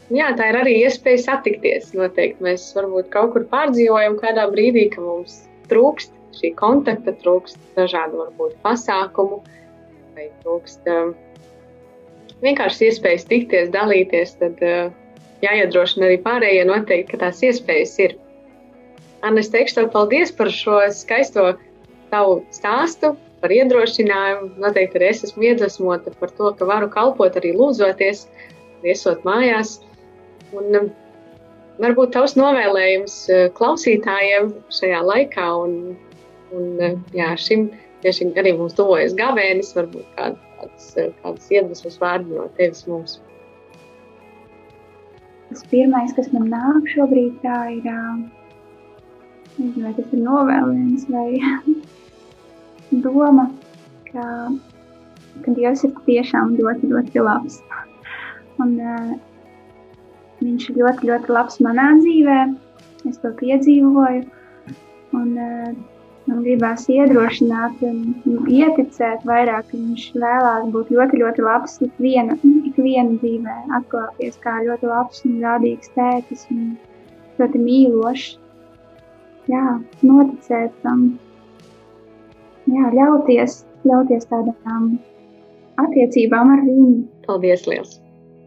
Jā, 0.08 0.30
tā 0.32 0.46
ir 0.48 0.56
arī 0.56 0.74
iespēja 0.86 1.20
satikties. 1.20 1.90
Noteikti 1.96 2.44
mēs 2.44 2.62
varbūt 2.76 3.10
kaut 3.12 3.34
kur 3.34 3.44
pārdzīvojam 3.50 4.16
kādā 4.20 4.46
brīdī, 4.48 4.86
ka 4.94 5.02
mums 5.04 5.42
trūkst 5.68 6.14
šī 6.38 6.54
kontakta, 6.56 7.12
trūkst 7.20 7.58
dažādu 7.76 8.22
varbūt 8.22 8.54
pasākumu, 8.64 9.42
vai 10.18 10.28
trūkst 10.42 10.88
vienkārši 12.42 12.88
iespējas 12.88 13.26
tikties, 13.30 13.70
dalīties. 13.74 14.34
Tad 14.40 14.62
jāiedrošina 15.44 16.08
arī 16.08 16.18
pārējie 16.24 16.64
noteikti, 16.66 17.12
ka 17.12 17.22
tās 17.22 17.42
iespējas 17.46 17.94
ir. 18.02 18.16
Anna, 19.22 19.42
es 19.42 19.50
teikšu 19.54 19.80
tev 19.80 19.90
paldies 19.94 20.34
par 20.34 20.50
šo 20.54 20.80
skaisto 20.94 21.52
tavu 22.10 22.40
stāstu, 22.54 23.14
par 23.42 23.54
iedrošinājumu. 23.54 24.52
Noteikti 24.62 24.98
arī 24.98 25.10
es 25.12 25.24
esmu 25.28 25.50
iedvesmota 25.52 26.14
par 26.18 26.34
to, 26.34 26.52
ka 26.58 26.66
varu 26.66 26.90
kalpot 26.90 27.38
arī 27.38 27.54
lūdzoties, 27.54 28.26
viesot 28.82 29.22
mājās. 29.26 29.78
Un, 30.54 30.90
varbūt 31.78 32.14
tavs 32.16 32.34
novēlējums 32.38 33.20
klausītājiem 33.58 34.50
šajā 34.74 35.02
laikā, 35.12 35.50
un, 35.62 35.98
un 36.54 37.04
jā, 37.14 37.34
šim 37.38 37.68
tieši 38.04 38.30
arī 38.40 38.54
mums 38.58 38.76
tuvojas 38.78 39.16
gavēnis, 39.18 39.74
varbūt 39.76 40.06
kād, 40.16 40.38
kāds, 40.58 40.88
uh, 40.96 41.12
kāds 41.22 41.50
iedvesmas 41.54 41.98
vārdi 42.02 42.36
no 42.36 42.48
tevis 42.58 42.84
mums. 42.90 43.18
Tas 45.48 45.64
pirmais, 45.70 46.12
kas 46.16 46.28
man 46.34 46.50
nāk 46.52 46.90
šobrīd, 46.92 47.38
tā 47.44 47.60
ir, 47.78 47.86
nezinu, 49.56 49.86
vai 49.86 49.94
tas 49.96 50.10
ir 50.12 50.24
novēlējums 50.26 51.06
vai 51.12 51.38
doma, 53.06 53.46
ka, 54.10 54.26
ka 55.46 55.56
Dievs 55.56 55.86
ir 55.88 55.96
tiešām 56.04 56.58
ļoti, 56.60 56.92
ļoti 56.92 57.24
labs. 57.24 57.62
Un, 58.60 58.76
Viņš 60.38 60.68
ir 60.70 60.76
ļoti, 60.78 61.08
ļoti 61.10 61.32
labs 61.34 61.56
manā 61.66 61.88
dzīvē. 61.98 62.38
Es 63.10 63.18
to 63.22 63.32
piedzīvoju. 63.40 64.20
Un, 65.18 65.32
uh, 65.34 65.72
man 66.28 66.42
gribās 66.44 66.84
iedrošināt, 66.92 67.80
un 67.88 68.48
ieticēt 68.52 69.24
vairāk, 69.28 69.70
ka 69.70 69.76
viņš 69.76 70.04
vēlās 70.20 70.66
būt 70.74 70.90
ļoti, 70.94 71.20
ļoti 71.22 71.44
labs 71.46 71.78
ikviena, 71.84 72.36
ikviena 72.68 73.16
dzīvē, 73.22 73.56
atklāties 73.78 74.36
kā 74.44 74.58
ļoti 74.66 74.90
labs 74.90 75.24
un 75.28 75.38
rādīgs 75.44 75.92
tētis 75.96 76.44
un 76.52 76.74
ļoti 77.40 77.62
mīlošs. 77.64 78.34
Jā, 79.48 79.78
noticēt 80.04 80.74
tam, 80.82 81.06
jā, 82.68 82.90
ļauties, 82.98 83.62
ļauties 83.88 84.28
tādām 84.28 84.90
attiecībām 85.80 86.52
ar 86.52 86.66
viņu. 86.66 86.92
Paldies, 87.24 87.64
liels! 87.70 87.96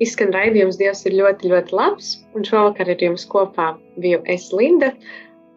Izskan 0.02 0.32
raidījums 0.34 0.80
Dievs 0.80 1.04
ir 1.06 1.18
ļoti, 1.18 1.50
ļoti 1.50 1.76
labs, 1.78 2.14
un 2.38 2.46
šovakar 2.46 2.90
ar 2.90 3.02
jums 3.02 3.26
kopā 3.30 3.74
biju 4.02 4.22
es 4.34 4.48
Linda 4.54 4.94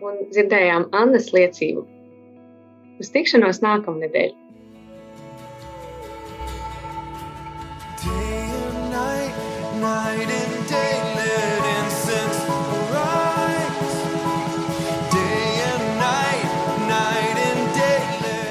un 0.05 0.19
dzirdējām 0.33 0.91
Annas 0.97 1.31
liecību. 1.33 1.85
Uz 3.03 3.11
tikšanos 3.11 3.59
nākamnedēļ! 3.65 4.35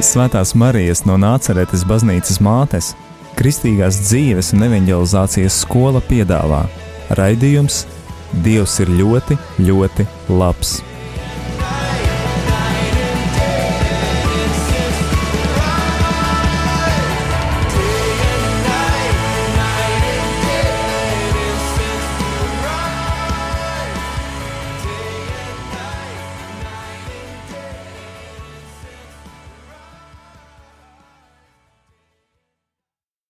Svētās 0.04 0.52
Marijas 0.60 1.06
no 1.08 1.16
Nāceretes 1.18 1.86
baznīcas 1.90 2.38
mātes 2.44 2.92
Kristīgās 3.40 3.98
dzīves 4.04 4.52
un 4.54 4.68
evanģelizācijas 4.68 5.64
skola 5.64 6.04
piedāvā 6.06 6.66
raidījums 7.18 7.86
Dievs 8.46 8.80
ir 8.84 8.90
ļoti, 9.00 9.38
ļoti 9.62 10.06
labs. 10.30 10.82